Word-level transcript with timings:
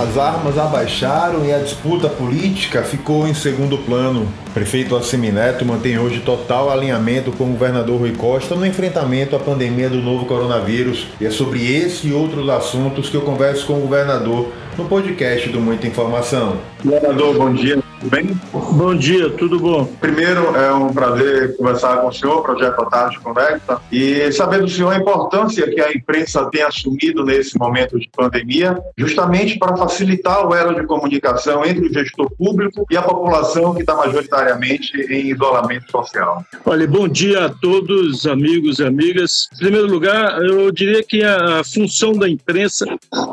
As 0.00 0.16
armas 0.16 0.56
abaixaram 0.56 1.44
e 1.44 1.52
a 1.52 1.58
disputa 1.58 2.08
política 2.08 2.82
ficou 2.82 3.28
em 3.28 3.34
segundo 3.34 3.76
plano. 3.76 4.26
Prefeito 4.54 4.96
Assemineto 4.96 5.62
mantém 5.62 5.98
hoje 5.98 6.20
total 6.20 6.70
alinhamento 6.70 7.30
com 7.32 7.44
o 7.44 7.48
governador 7.48 8.00
Rui 8.00 8.12
Costa 8.12 8.54
no 8.54 8.64
enfrentamento 8.64 9.36
à 9.36 9.38
pandemia 9.38 9.90
do 9.90 10.00
novo 10.00 10.24
coronavírus. 10.24 11.06
E 11.20 11.26
é 11.26 11.30
sobre 11.30 11.70
esse 11.70 12.08
e 12.08 12.14
outros 12.14 12.48
assuntos 12.48 13.10
que 13.10 13.14
eu 13.14 13.20
converso 13.20 13.66
com 13.66 13.74
o 13.74 13.80
governador 13.80 14.50
no 14.78 14.86
podcast 14.86 15.50
do 15.50 15.60
Muita 15.60 15.86
Informação. 15.86 16.56
Governador, 16.82 17.36
bom 17.36 17.52
dia 17.52 17.89
tudo 18.00 18.10
bem? 18.10 18.40
Bom 18.52 18.94
dia, 18.94 19.28
tudo 19.30 19.60
bom? 19.60 19.84
Primeiro, 20.00 20.56
é 20.56 20.72
um 20.72 20.92
prazer 20.92 21.56
conversar 21.56 21.98
com 21.98 22.08
o 22.08 22.12
senhor, 22.12 22.42
Projeto 22.42 22.86
Tarde 22.86 23.20
Conecta, 23.20 23.80
e 23.92 24.32
saber 24.32 24.60
do 24.60 24.68
senhor 24.68 24.92
a 24.94 24.96
importância 24.96 25.68
que 25.70 25.80
a 25.80 25.92
imprensa 25.92 26.48
tem 26.50 26.62
assumido 26.62 27.24
nesse 27.24 27.58
momento 27.58 27.98
de 27.98 28.08
pandemia, 28.08 28.78
justamente 28.96 29.58
para 29.58 29.76
facilitar 29.76 30.46
o 30.48 30.54
elo 30.54 30.74
de 30.74 30.86
comunicação 30.86 31.64
entre 31.64 31.88
o 31.88 31.92
gestor 31.92 32.30
público 32.36 32.86
e 32.90 32.96
a 32.96 33.02
população 33.02 33.74
que 33.74 33.80
está 33.82 33.94
majoritariamente 33.94 34.98
em 35.10 35.30
isolamento 35.30 35.90
social. 35.90 36.42
Olha, 36.64 36.86
bom 36.86 37.06
dia 37.06 37.46
a 37.46 37.48
todos, 37.50 38.26
amigos 38.26 38.78
e 38.78 38.84
amigas. 38.84 39.48
Em 39.54 39.58
primeiro 39.58 39.88
lugar, 39.88 40.40
eu 40.42 40.72
diria 40.72 41.02
que 41.02 41.22
a 41.22 41.62
função 41.62 42.12
da 42.12 42.28
imprensa 42.28 42.86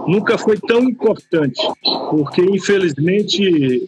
nunca 0.07 0.37
foi 0.37 0.57
tão 0.57 0.83
importante, 0.83 1.61
porque 2.09 2.41
infelizmente 2.41 3.87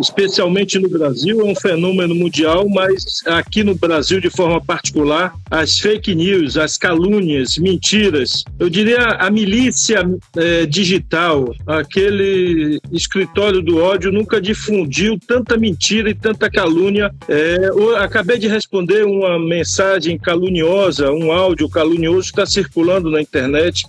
especialmente 0.00 0.78
no 0.78 0.88
Brasil, 0.88 1.40
é 1.40 1.44
um 1.44 1.54
fenômeno 1.54 2.14
mundial, 2.14 2.68
mas 2.68 3.22
aqui 3.26 3.62
no 3.62 3.74
Brasil, 3.74 4.20
de 4.20 4.30
forma 4.30 4.60
particular, 4.60 5.34
as 5.50 5.78
fake 5.78 6.14
news, 6.14 6.56
as 6.56 6.76
calúnias, 6.76 7.56
mentiras, 7.56 8.44
eu 8.58 8.68
diria 8.68 8.98
a 8.98 9.30
milícia 9.30 10.08
é, 10.36 10.66
digital, 10.66 11.54
aquele 11.66 12.80
escritório 12.92 13.62
do 13.62 13.78
ódio 13.78 14.12
nunca 14.12 14.40
difundiu 14.40 15.18
tanta 15.26 15.56
mentira 15.56 16.10
e 16.10 16.14
tanta 16.14 16.50
calúnia. 16.50 17.12
É, 17.28 17.70
acabei 17.98 18.38
de 18.38 18.48
responder 18.48 19.04
uma 19.04 19.38
mensagem 19.38 20.18
caluniosa, 20.18 21.10
um 21.10 21.32
áudio 21.32 21.68
calunioso 21.68 22.32
que 22.32 22.40
está 22.40 22.46
circulando 22.46 23.10
na 23.10 23.20
internet 23.20 23.84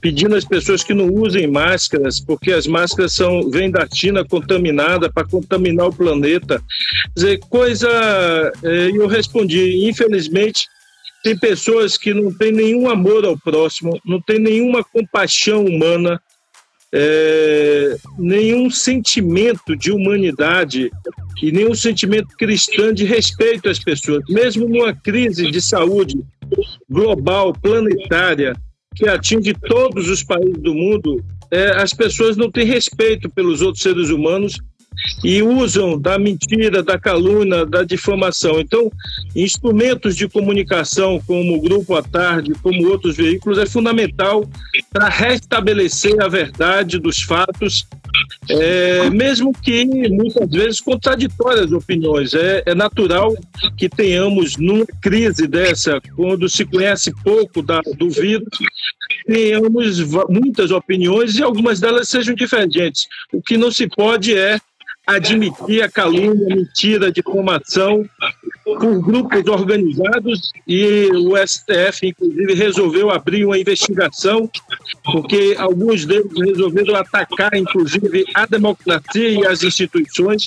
pedindo 0.00 0.34
às 0.34 0.44
pessoas 0.44 0.82
que 0.82 0.94
não 0.94 1.08
usem 1.12 1.46
máscaras, 1.46 2.20
porque 2.20 2.52
as 2.52 2.66
máscaras 2.66 3.12
são 3.12 3.50
vêm 3.50 3.70
da 3.70 3.86
China 3.92 4.24
contaminada 4.24 5.10
para 5.10 5.26
contaminar 5.26 5.88
o 5.88 5.94
planeta. 5.94 6.58
Quer 6.58 7.12
dizer, 7.14 7.38
coisa. 7.48 7.88
Eh, 8.62 8.90
eu 8.94 9.06
respondi, 9.06 9.88
infelizmente, 9.88 10.66
tem 11.22 11.36
pessoas 11.36 11.96
que 11.96 12.14
não 12.14 12.32
têm 12.32 12.52
nenhum 12.52 12.88
amor 12.88 13.24
ao 13.24 13.36
próximo, 13.36 13.98
não 14.04 14.20
têm 14.20 14.38
nenhuma 14.38 14.84
compaixão 14.84 15.64
humana, 15.64 16.20
é, 16.92 17.96
nenhum 18.18 18.70
sentimento 18.70 19.76
de 19.76 19.92
humanidade 19.92 20.90
e 21.42 21.52
nenhum 21.52 21.74
sentimento 21.74 22.28
cristão 22.36 22.92
de 22.92 23.04
respeito 23.04 23.68
às 23.68 23.78
pessoas. 23.78 24.22
Mesmo 24.28 24.68
numa 24.68 24.94
crise 24.94 25.50
de 25.50 25.60
saúde 25.60 26.18
global, 26.88 27.52
planetária, 27.52 28.54
que 28.98 29.08
atinge 29.08 29.54
todos 29.54 30.08
os 30.08 30.24
países 30.24 30.60
do 30.60 30.74
mundo, 30.74 31.24
é, 31.52 31.70
as 31.80 31.94
pessoas 31.94 32.36
não 32.36 32.50
têm 32.50 32.66
respeito 32.66 33.30
pelos 33.30 33.62
outros 33.62 33.82
seres 33.82 34.10
humanos 34.10 34.58
e 35.22 35.42
usam 35.42 35.98
da 35.98 36.18
mentira, 36.18 36.82
da 36.82 36.98
calúnia, 36.98 37.64
da 37.64 37.82
difamação. 37.82 38.60
Então, 38.60 38.90
instrumentos 39.34 40.16
de 40.16 40.28
comunicação 40.28 41.20
como 41.26 41.56
o 41.56 41.60
Grupo 41.60 41.94
à 41.94 42.02
Tarde, 42.02 42.52
como 42.62 42.88
outros 42.88 43.16
veículos, 43.16 43.58
é 43.58 43.66
fundamental 43.66 44.44
para 44.92 45.08
restabelecer 45.08 46.20
a 46.22 46.28
verdade 46.28 46.98
dos 46.98 47.22
fatos, 47.22 47.86
é, 48.50 49.10
mesmo 49.10 49.52
que 49.52 49.84
muitas 50.08 50.50
vezes 50.50 50.80
contraditórias 50.80 51.72
opiniões. 51.72 52.34
É, 52.34 52.62
é 52.66 52.74
natural 52.74 53.34
que 53.76 53.88
tenhamos 53.88 54.56
numa 54.56 54.86
crise 55.02 55.46
dessa, 55.46 56.00
quando 56.16 56.48
se 56.48 56.64
conhece 56.64 57.12
pouco 57.22 57.62
da, 57.62 57.80
do 57.96 58.10
vírus, 58.10 58.48
tenhamos 59.26 60.00
muitas 60.28 60.70
opiniões 60.70 61.36
e 61.36 61.42
algumas 61.42 61.80
delas 61.80 62.08
sejam 62.08 62.34
divergentes. 62.34 63.06
O 63.32 63.42
que 63.42 63.56
não 63.56 63.70
se 63.70 63.86
pode 63.86 64.36
é 64.36 64.58
admitir 65.08 65.82
a 65.82 65.90
calúnia, 65.90 66.54
mentira, 66.54 67.10
difamação 67.10 68.04
por 68.62 69.00
grupos 69.00 69.46
organizados 69.46 70.52
e 70.66 71.08
o 71.14 71.34
STF, 71.34 72.08
inclusive, 72.08 72.52
resolveu 72.52 73.10
abrir 73.10 73.46
uma 73.46 73.58
investigação 73.58 74.50
porque 75.02 75.56
alguns 75.56 76.04
deles 76.04 76.30
resolveram 76.36 76.94
atacar, 76.94 77.54
inclusive, 77.54 78.26
a 78.34 78.44
democracia 78.44 79.30
e 79.30 79.46
as 79.46 79.62
instituições, 79.62 80.46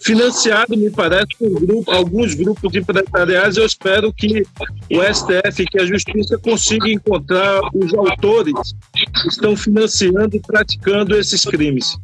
financiado, 0.00 0.76
me 0.76 0.90
parece, 0.90 1.28
por 1.38 1.60
grupo, 1.60 1.92
alguns 1.92 2.34
grupos 2.34 2.74
empresariais. 2.74 3.56
Eu 3.56 3.66
espero 3.66 4.12
que 4.12 4.42
o 4.90 5.02
STF, 5.14 5.64
que 5.66 5.80
a 5.80 5.86
Justiça, 5.86 6.36
consiga 6.38 6.88
encontrar 6.88 7.60
os 7.72 7.94
autores 7.94 8.74
que 8.96 9.28
estão 9.28 9.56
financiando 9.56 10.34
e 10.34 10.40
praticando 10.40 11.16
esses 11.16 11.42
crimes. 11.42 11.96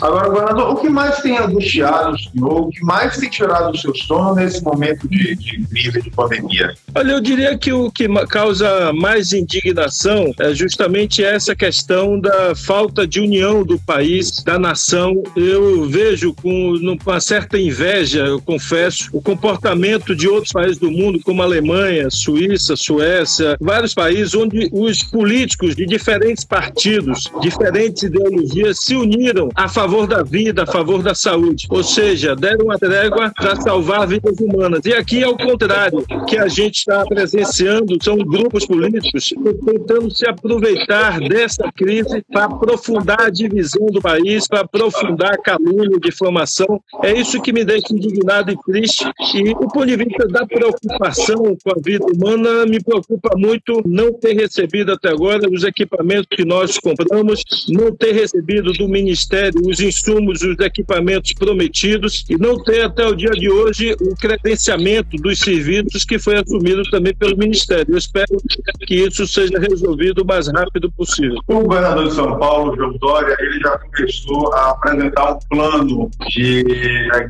Agora, 0.00 0.28
governador, 0.28 0.70
o 0.70 0.76
que 0.76 0.88
mais 0.88 1.20
tem 1.20 1.36
angustiado 1.36 2.14
o 2.14 2.18
senhor, 2.18 2.60
o 2.62 2.68
que 2.70 2.82
mais 2.82 3.16
tem 3.18 3.28
tirado 3.28 3.74
o 3.74 3.76
seu 3.76 3.94
sono 3.94 4.34
nesse 4.34 4.62
momento 4.62 5.06
de, 5.08 5.36
crise, 5.36 6.02
de 6.02 6.10
pandemia? 6.10 6.74
Olha, 6.94 7.12
eu 7.12 7.20
diria 7.20 7.56
que 7.58 7.72
o 7.72 7.90
que 7.90 8.08
causa 8.26 8.92
mais 8.92 9.32
indignação 9.32 10.32
é 10.38 10.54
justamente 10.54 11.22
essa 11.22 11.54
questão 11.54 12.18
da 12.18 12.54
falta 12.54 13.06
de 13.06 13.20
união 13.20 13.62
do 13.62 13.78
país, 13.78 14.42
da 14.42 14.58
nação. 14.58 15.22
Eu 15.36 15.88
vejo 15.88 16.34
com 16.34 16.74
uma 16.74 17.20
certa 17.20 17.58
inveja, 17.58 18.20
eu 18.20 18.40
confesso, 18.40 19.10
o 19.12 19.20
comportamento 19.20 20.14
de 20.16 20.28
outros 20.28 20.52
países 20.52 20.78
do 20.78 20.90
mundo, 20.90 21.20
como 21.22 21.42
Alemanha, 21.42 22.10
Suíça, 22.10 22.74
Suécia, 22.74 23.56
vários 23.60 23.94
países 23.94 24.34
onde 24.34 24.68
os 24.72 25.02
políticos 25.02 25.76
de 25.76 25.84
diferentes 25.84 26.44
partidos, 26.44 27.30
diferentes 27.40 28.02
ideologias 28.04 28.78
se 28.80 28.94
uniram 28.94 29.48
a 29.54 29.68
favor 29.74 30.06
da 30.06 30.22
vida, 30.22 30.62
a 30.62 30.66
favor 30.66 31.02
da 31.02 31.14
saúde. 31.14 31.66
Ou 31.68 31.82
seja, 31.82 32.36
deram 32.36 32.66
uma 32.66 32.78
trégua 32.78 33.32
para 33.34 33.56
salvar 33.56 34.06
vidas 34.06 34.36
humanas. 34.38 34.80
E 34.84 34.94
aqui 34.94 35.22
é 35.22 35.28
o 35.28 35.36
contrário, 35.36 36.04
que 36.28 36.38
a 36.38 36.46
gente 36.46 36.76
está 36.76 37.04
presenciando 37.04 37.98
são 38.02 38.16
grupos 38.18 38.64
políticos 38.66 39.30
tentando 39.66 40.14
se 40.14 40.26
aproveitar 40.28 41.18
dessa 41.20 41.70
crise 41.72 42.22
para 42.30 42.44
aprofundar 42.44 43.22
a 43.22 43.30
divisão 43.30 43.86
do 43.86 44.00
país, 44.00 44.46
para 44.46 44.60
aprofundar 44.60 45.32
a 45.32 45.42
calúnia, 45.42 45.98
difamação. 46.00 46.80
É 47.02 47.12
isso 47.12 47.42
que 47.42 47.52
me 47.52 47.64
deixa 47.64 47.92
indignado 47.92 48.52
e 48.52 48.56
triste. 48.64 49.04
E 49.34 49.54
do 49.54 49.68
ponto 49.68 49.86
de 49.86 49.96
vista 49.96 50.28
da 50.28 50.46
preocupação 50.46 51.56
com 51.62 51.70
a 51.70 51.80
vida 51.82 52.04
humana, 52.06 52.64
me 52.66 52.80
preocupa 52.80 53.30
muito 53.36 53.82
não 53.84 54.12
ter 54.12 54.34
recebido 54.34 54.92
até 54.92 55.08
agora 55.08 55.48
os 55.50 55.64
equipamentos 55.64 56.26
que 56.30 56.44
nós 56.44 56.78
compramos, 56.78 57.42
não 57.68 57.90
ter 57.90 58.12
recebido 58.12 58.72
do 58.72 58.88
Ministério 58.88 59.63
os 59.68 59.80
insumos, 59.80 60.42
os 60.42 60.58
equipamentos 60.58 61.32
prometidos 61.32 62.24
e 62.28 62.36
não 62.36 62.62
ter 62.62 62.84
até 62.84 63.06
o 63.06 63.14
dia 63.14 63.30
de 63.30 63.50
hoje 63.50 63.94
o 64.00 64.14
credenciamento 64.16 65.16
dos 65.16 65.38
serviços 65.38 66.04
que 66.04 66.18
foi 66.18 66.36
assumido 66.36 66.82
também 66.90 67.14
pelo 67.14 67.36
Ministério. 67.36 67.86
Eu 67.88 67.98
espero 67.98 68.36
que 68.86 68.94
isso 68.94 69.26
seja 69.26 69.58
resolvido 69.58 70.22
o 70.22 70.26
mais 70.26 70.48
rápido 70.48 70.90
possível. 70.92 71.38
O 71.48 71.60
governador 71.60 72.08
de 72.08 72.14
São 72.14 72.38
Paulo, 72.38 72.76
João 72.76 72.96
Dória, 72.98 73.36
ele 73.40 73.60
já 73.60 73.78
começou 73.78 74.54
a 74.54 74.70
apresentar 74.70 75.32
um 75.32 75.38
plano 75.50 76.10
de 76.28 76.64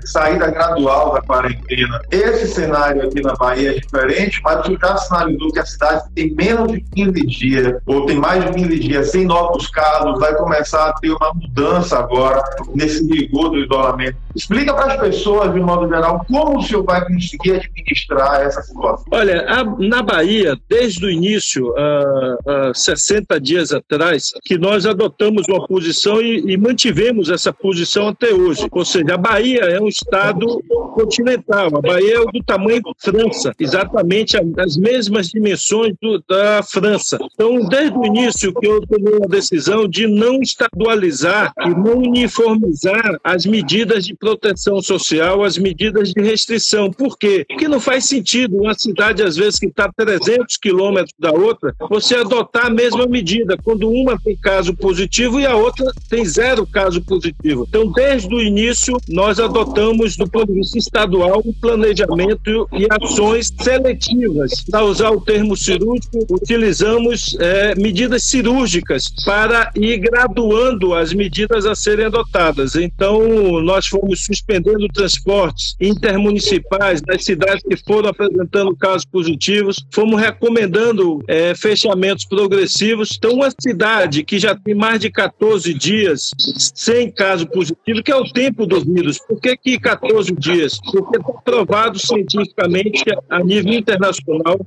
saída 0.04 0.50
gradual 0.50 1.14
da 1.14 1.22
quarentena. 1.22 2.00
Esse 2.10 2.48
cenário 2.48 3.02
aqui 3.02 3.20
na 3.20 3.34
Bahia 3.34 3.70
é 3.70 3.74
diferente, 3.74 4.40
mas 4.42 4.66
o 4.68 4.78
já 4.78 4.96
sinalizou 4.96 5.52
que 5.52 5.58
a 5.58 5.66
cidade 5.66 6.04
tem 6.14 6.34
menos 6.34 6.72
de 6.72 6.80
15 6.80 7.26
dias, 7.26 7.82
ou 7.86 8.06
tem 8.06 8.16
mais 8.16 8.44
de 8.44 8.52
15 8.52 8.78
dias 8.78 9.10
sem 9.10 9.25
novos 9.25 9.69
casos, 9.69 10.19
vai 10.19 10.34
começar 10.34 10.88
a 10.88 10.92
ter 10.94 11.10
uma 11.10 11.32
mudança 11.34 11.98
agora 11.98 12.24
agora 12.25 12.43
nesse 12.75 13.05
rigor 13.06 13.50
do 13.50 13.59
isolamento. 13.59 14.17
Explica 14.35 14.75
para 14.75 14.94
as 14.94 15.00
pessoas, 15.00 15.53
de 15.53 15.61
modo 15.61 15.88
geral, 15.88 16.25
como 16.29 16.59
o 16.59 16.62
senhor 16.62 16.82
vai 16.82 17.05
conseguir 17.06 17.53
administrar 17.53 18.41
essa 18.41 18.62
situação. 18.62 19.05
Olha, 19.12 19.44
a, 19.49 19.65
na 19.79 20.03
Bahia, 20.03 20.56
desde 20.69 21.06
o 21.06 21.11
início, 21.11 21.69
uh, 21.69 22.71
uh, 22.71 22.75
60 22.75 23.41
dias 23.41 23.73
atrás, 23.73 24.32
que 24.44 24.59
nós 24.59 24.87
adotamos 24.87 25.47
uma 25.49 25.65
posição 25.67 26.21
e, 26.21 26.53
e 26.53 26.56
mantivemos 26.56 27.31
essa 27.31 27.53
posição 27.53 28.09
até 28.09 28.32
hoje. 28.32 28.67
Ou 28.71 28.85
seja, 28.85 29.15
a 29.15 29.19
Bahia 29.19 29.61
é 29.61 29.81
um 29.81 29.88
estado 29.88 30.47
continental, 30.94 31.69
a 31.76 31.81
Bahia 31.81 32.17
é 32.17 32.25
do 32.25 32.43
tamanho 32.44 32.82
da 32.82 32.93
França, 32.99 33.53
exatamente 33.59 34.37
as 34.37 34.76
mesmas 34.76 35.29
dimensões 35.29 35.94
do, 36.03 36.23
da 36.29 36.62
França. 36.62 37.19
Então, 37.35 37.61
desde 37.69 37.97
o 37.97 38.05
início 38.05 38.53
que 38.55 38.67
eu 38.67 38.81
tomei 38.87 39.17
a 39.23 39.29
decisão 39.29 39.87
de 39.87 40.06
não 40.06 40.41
estadualizar 40.41 41.53
e 41.65 41.69
não 41.69 42.03
uniformizar 42.14 43.19
as 43.25 43.44
medidas 43.44 44.05
de 44.05 44.14
proteção 44.14 44.81
social, 44.81 45.43
as 45.43 45.58
medidas 45.58 46.12
de 46.12 46.22
restrição. 46.22 46.90
Por 46.90 47.19
quê? 47.19 47.44
Porque 47.49 47.66
não 47.66 47.81
faz 47.81 48.05
sentido 48.05 48.56
uma 48.56 48.75
cidade, 48.75 49.22
às 49.22 49.37
vezes, 49.37 49.58
que 49.58 49.66
está 49.66 49.90
300 49.96 50.56
quilômetros 50.56 51.14
da 51.19 51.32
outra, 51.32 51.75
você 51.90 52.14
adotar 52.14 52.66
a 52.66 52.70
mesma 52.70 53.06
medida, 53.06 53.56
quando 53.62 53.90
uma 53.90 54.19
tem 54.19 54.37
caso 54.37 54.75
positivo 54.76 55.40
e 55.40 55.46
a 55.46 55.56
outra 55.56 55.90
tem 56.08 56.25
zero 56.25 56.64
caso 56.66 57.02
positivo. 57.02 57.66
Então, 57.69 57.90
desde 57.90 58.32
o 58.32 58.40
início, 58.40 58.96
nós 59.08 59.40
adotamos, 59.40 60.16
do 60.16 60.28
ponto 60.28 60.52
de 60.52 60.61
vista 60.61 60.78
estadual, 60.78 61.43
um 61.44 61.52
planejamento 61.52 62.69
e 62.72 62.87
ações 62.90 63.52
seletivas. 63.61 64.64
Para 64.70 64.84
usar 64.84 65.11
o 65.11 65.20
termo 65.20 65.56
cirúrgico, 65.56 66.19
utilizamos 66.31 67.37
é, 67.40 67.75
medidas 67.75 68.25
cirúrgicas 68.25 69.12
para 69.25 69.72
ir 69.75 69.99
graduando 69.99 70.94
as 70.94 71.12
medidas 71.12 71.66
a 71.66 71.75
serem 71.75 72.03
adotadas. 72.04 72.74
Então, 72.74 73.60
nós 73.60 73.86
fomos 73.86 74.24
suspendendo 74.24 74.86
transportes 74.88 75.76
intermunicipais 75.80 77.00
das 77.00 77.24
cidades 77.24 77.62
que 77.62 77.76
foram 77.76 78.10
apresentando 78.10 78.74
casos 78.76 79.04
positivos, 79.04 79.76
fomos 79.92 80.20
recomendando 80.20 81.22
é, 81.28 81.54
fechamentos 81.54 82.24
progressivos. 82.24 83.10
Então, 83.16 83.32
uma 83.32 83.50
cidade 83.60 84.24
que 84.24 84.38
já 84.38 84.54
tem 84.54 84.74
mais 84.74 85.00
de 85.00 85.10
14 85.10 85.72
dias 85.74 86.30
sem 86.74 87.10
caso 87.10 87.46
positivo, 87.46 88.02
que 88.02 88.12
é 88.12 88.16
o 88.16 88.24
tempo 88.24 88.66
do 88.66 88.80
vírus. 88.80 89.18
Por 89.18 89.40
que, 89.40 89.56
que 89.56 89.78
14 89.78 90.32
dias? 90.32 90.78
Porque 90.92 91.18
está 91.18 91.32
provado 91.44 91.98
cientificamente 91.98 93.04
a 93.28 93.42
nível 93.42 93.72
internacional 93.74 94.58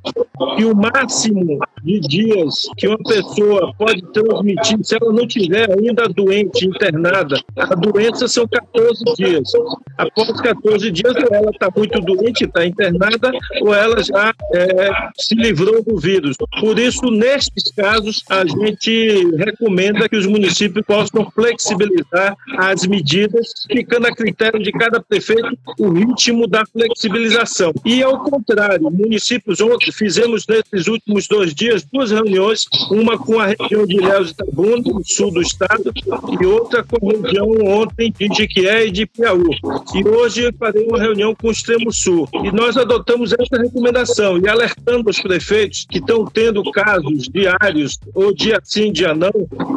que 0.55 0.65
o 0.65 0.75
máximo 0.75 1.59
de 1.87 1.99
dias 2.01 2.67
que 2.77 2.85
uma 2.85 2.97
pessoa 2.97 3.73
pode 3.77 4.01
transmitir, 4.11 4.77
se 4.83 4.95
ela 4.95 5.13
não 5.13 5.25
tiver 5.25 5.71
ainda 5.71 6.07
doente, 6.09 6.65
internada, 6.65 7.39
a 7.55 7.75
doença 7.75 8.27
são 8.27 8.45
14 8.45 9.03
dias. 9.15 9.49
Após 9.97 10.41
14 10.41 10.91
dias, 10.91 11.13
ou 11.15 11.35
ela 11.35 11.49
está 11.49 11.69
muito 11.75 11.99
doente, 12.01 12.43
está 12.43 12.65
internada, 12.65 13.31
ou 13.61 13.73
ela 13.73 14.03
já 14.03 14.33
é, 14.53 14.89
se 15.17 15.33
livrou 15.35 15.81
do 15.83 15.97
vírus. 15.97 16.35
Por 16.59 16.77
isso, 16.77 17.05
nestes 17.09 17.71
casos, 17.71 18.23
a 18.29 18.45
gente 18.45 19.31
recomenda 19.37 20.09
que 20.09 20.17
os 20.17 20.25
municípios 20.25 20.85
possam 20.85 21.31
flexibilizar 21.31 22.35
as 22.57 22.85
medidas, 22.85 23.47
ficando 23.71 24.07
a 24.07 24.15
critério 24.15 24.61
de 24.61 24.71
cada 24.73 25.01
prefeito 25.01 25.57
o 25.79 25.89
ritmo 25.89 26.47
da 26.47 26.65
flexibilização. 26.65 27.73
E, 27.85 28.03
ao 28.03 28.19
contrário, 28.23 28.91
municípios, 28.91 29.61
ontem 29.61 29.91
fizemos 29.91 30.45
nesses 30.47 30.87
últimos 30.87 31.27
dois 31.27 31.53
dias 31.53 31.76
duas 31.83 32.11
reuniões, 32.11 32.65
uma 32.91 33.17
com 33.17 33.39
a 33.39 33.47
região 33.47 33.85
de 33.85 33.95
Ilhéus 33.97 34.31
Itabuna, 34.31 34.77
no 34.77 35.01
sul 35.05 35.31
do 35.31 35.41
estado, 35.41 35.91
e 36.39 36.45
outra 36.45 36.83
com 36.83 37.09
a 37.09 37.21
região 37.21 37.49
ontem 37.65 38.13
de 38.17 38.27
Jiquié 38.33 38.87
e 38.87 38.91
de 38.91 39.05
Piauí. 39.05 39.57
E 39.95 40.07
hoje 40.07 40.51
farei 40.57 40.85
uma 40.85 40.99
reunião 40.99 41.35
com 41.35 41.47
o 41.47 41.51
Extremo 41.51 41.91
Sul. 41.91 42.27
E 42.43 42.51
nós 42.51 42.77
adotamos 42.77 43.33
essa 43.33 43.61
recomendação 43.61 44.37
e 44.37 44.47
alertando 44.47 45.09
os 45.09 45.19
prefeitos 45.19 45.85
que 45.89 45.99
estão 45.99 46.25
tendo 46.25 46.63
casos 46.71 47.27
diários 47.27 47.99
ou 48.13 48.33
dia 48.33 48.59
sim, 48.63 48.91
dia 48.91 49.13
não, 49.13 49.31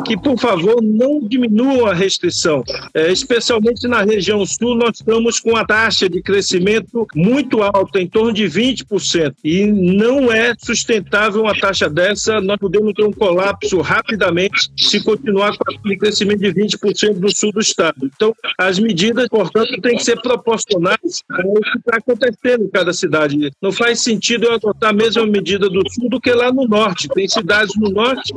que, 0.04 0.16
por 0.16 0.38
favor, 0.38 0.82
não 0.82 1.20
diminuam 1.20 1.86
a 1.86 1.94
restrição. 1.94 2.62
É, 2.94 3.10
especialmente 3.12 3.86
na 3.86 4.02
região 4.02 4.44
sul, 4.44 4.74
nós 4.74 4.96
estamos 4.96 5.40
com 5.40 5.56
a 5.56 5.64
taxa 5.64 6.08
de 6.08 6.22
crescimento 6.22 7.06
muito 7.14 7.62
alta, 7.62 8.00
em 8.00 8.06
torno 8.06 8.32
de 8.32 8.44
20%. 8.44 9.34
E 9.44 9.66
não 9.66 10.32
é 10.32 10.54
sustentável 10.58 11.42
uma 11.42 11.58
taxa 11.58 11.88
dessa, 11.90 12.40
nós 12.40 12.56
podemos 12.58 12.92
ter 12.94 13.04
um 13.04 13.12
colapso 13.12 13.80
rapidamente 13.80 14.70
se 14.76 15.02
continuar 15.02 15.56
com 15.56 15.72
aquele 15.72 15.96
crescimento 15.96 16.40
de 16.40 16.52
20% 16.52 17.16
no 17.16 17.34
sul 17.34 17.52
do 17.52 17.60
estado. 17.60 17.96
Então, 18.04 18.34
as 18.58 18.78
medidas, 18.78 19.28
portanto, 19.28 19.80
têm 19.80 19.96
que 19.96 20.04
ser 20.04 20.20
proporcionais 20.20 21.22
ao 21.30 21.54
que 21.54 21.78
está 21.78 21.96
acontecendo 21.98 22.64
em 22.64 22.68
cada 22.68 22.92
cidade. 22.92 23.50
Não 23.60 23.72
faz 23.72 24.02
sentido 24.02 24.46
eu 24.46 24.54
adotar 24.54 24.90
a 24.90 24.92
mesma 24.92 25.26
medida 25.26 25.68
do 25.68 25.82
sul 25.90 26.08
do 26.08 26.20
que 26.20 26.32
lá 26.32 26.52
no 26.52 26.66
norte. 26.66 27.08
Tem 27.08 27.28
cidades 27.28 27.74
no 27.76 27.90
norte 27.90 28.34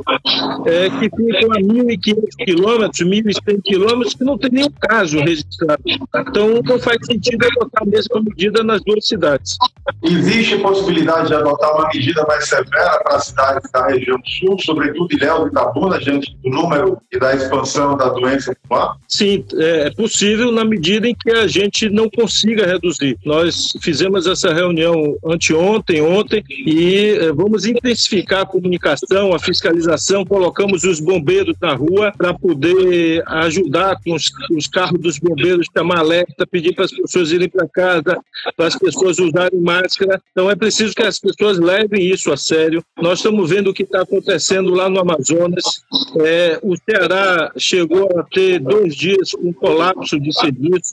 é, 0.66 0.90
que 0.90 1.10
ficam 1.10 1.52
a 1.52 1.60
1.500 1.60 2.44
quilômetros, 2.44 3.00
1.100 3.00 3.62
quilômetros, 3.62 4.14
que 4.14 4.24
não 4.24 4.38
tem 4.38 4.50
nenhum 4.50 4.70
caso 4.80 5.18
registrado. 5.18 5.82
Então, 5.86 6.60
não 6.64 6.78
faz 6.78 6.98
sentido 7.06 7.46
adotar 7.46 7.82
a 7.82 7.86
mesma 7.86 8.22
medida 8.22 8.62
nas 8.62 8.82
duas 8.82 9.06
cidades. 9.06 9.56
Existe 10.02 10.58
possibilidade 10.58 11.28
de 11.28 11.34
adotar 11.34 11.74
uma 11.74 11.88
medida 11.88 12.24
mais 12.26 12.48
severa 12.48 13.00
para 13.02 13.16
as 13.16 13.33
cidades 13.34 13.70
da 13.70 13.86
região 13.86 14.18
sul, 14.24 14.56
sobretudo 14.60 15.12
Ilhéus 15.12 15.46
e 15.46 15.48
Itabuna, 15.48 15.98
diante 15.98 16.36
do 16.42 16.50
número 16.50 16.98
e 17.12 17.18
da 17.18 17.34
expansão 17.34 17.96
da 17.96 18.08
doença 18.08 18.56
lá? 18.70 18.96
Sim, 19.08 19.44
é 19.54 19.90
possível 19.90 20.52
na 20.52 20.64
medida 20.64 21.08
em 21.08 21.14
que 21.14 21.30
a 21.30 21.46
gente 21.46 21.88
não 21.90 22.08
consiga 22.08 22.66
reduzir. 22.66 23.18
Nós 23.24 23.72
fizemos 23.80 24.26
essa 24.26 24.52
reunião 24.52 25.16
anteontem, 25.24 26.00
ontem, 26.00 26.44
e 26.48 27.16
é, 27.20 27.32
vamos 27.32 27.66
intensificar 27.66 28.42
a 28.42 28.46
comunicação, 28.46 29.34
a 29.34 29.38
fiscalização, 29.38 30.24
colocamos 30.24 30.84
os 30.84 31.00
bombeiros 31.00 31.56
na 31.60 31.74
rua 31.74 32.12
para 32.16 32.32
poder 32.34 33.22
ajudar 33.26 33.98
com 34.04 34.14
os, 34.14 34.30
os, 34.56 34.66
carros 34.66 35.00
dos 35.00 35.18
bombeiros, 35.18 35.66
chamar 35.76 35.98
alerta, 35.98 36.46
pedir 36.46 36.74
para 36.74 36.84
as 36.84 36.92
pessoas 36.92 37.32
irem 37.32 37.48
para 37.48 37.68
casa, 37.68 38.18
para 38.56 38.66
as 38.66 38.76
pessoas 38.76 39.18
usarem 39.18 39.60
máscara. 39.60 40.20
Então 40.32 40.50
é 40.50 40.54
preciso 40.54 40.94
que 40.94 41.02
as 41.02 41.18
pessoas 41.18 41.58
levem 41.58 42.06
isso 42.06 42.32
a 42.32 42.36
sério. 42.36 42.84
Nós 43.00 43.20
estamos 43.24 43.48
vendo 43.48 43.70
o 43.70 43.74
que 43.74 43.84
está 43.84 44.02
acontecendo 44.02 44.74
lá 44.74 44.90
no 44.90 45.00
Amazonas. 45.00 45.64
É, 46.20 46.60
o 46.62 46.76
Ceará 46.76 47.50
chegou 47.56 48.06
a 48.18 48.22
ter 48.22 48.60
dois 48.60 48.94
dias 48.94 49.30
com 49.30 49.50
colapso 49.54 50.20
de 50.20 50.30
serviços 50.38 50.92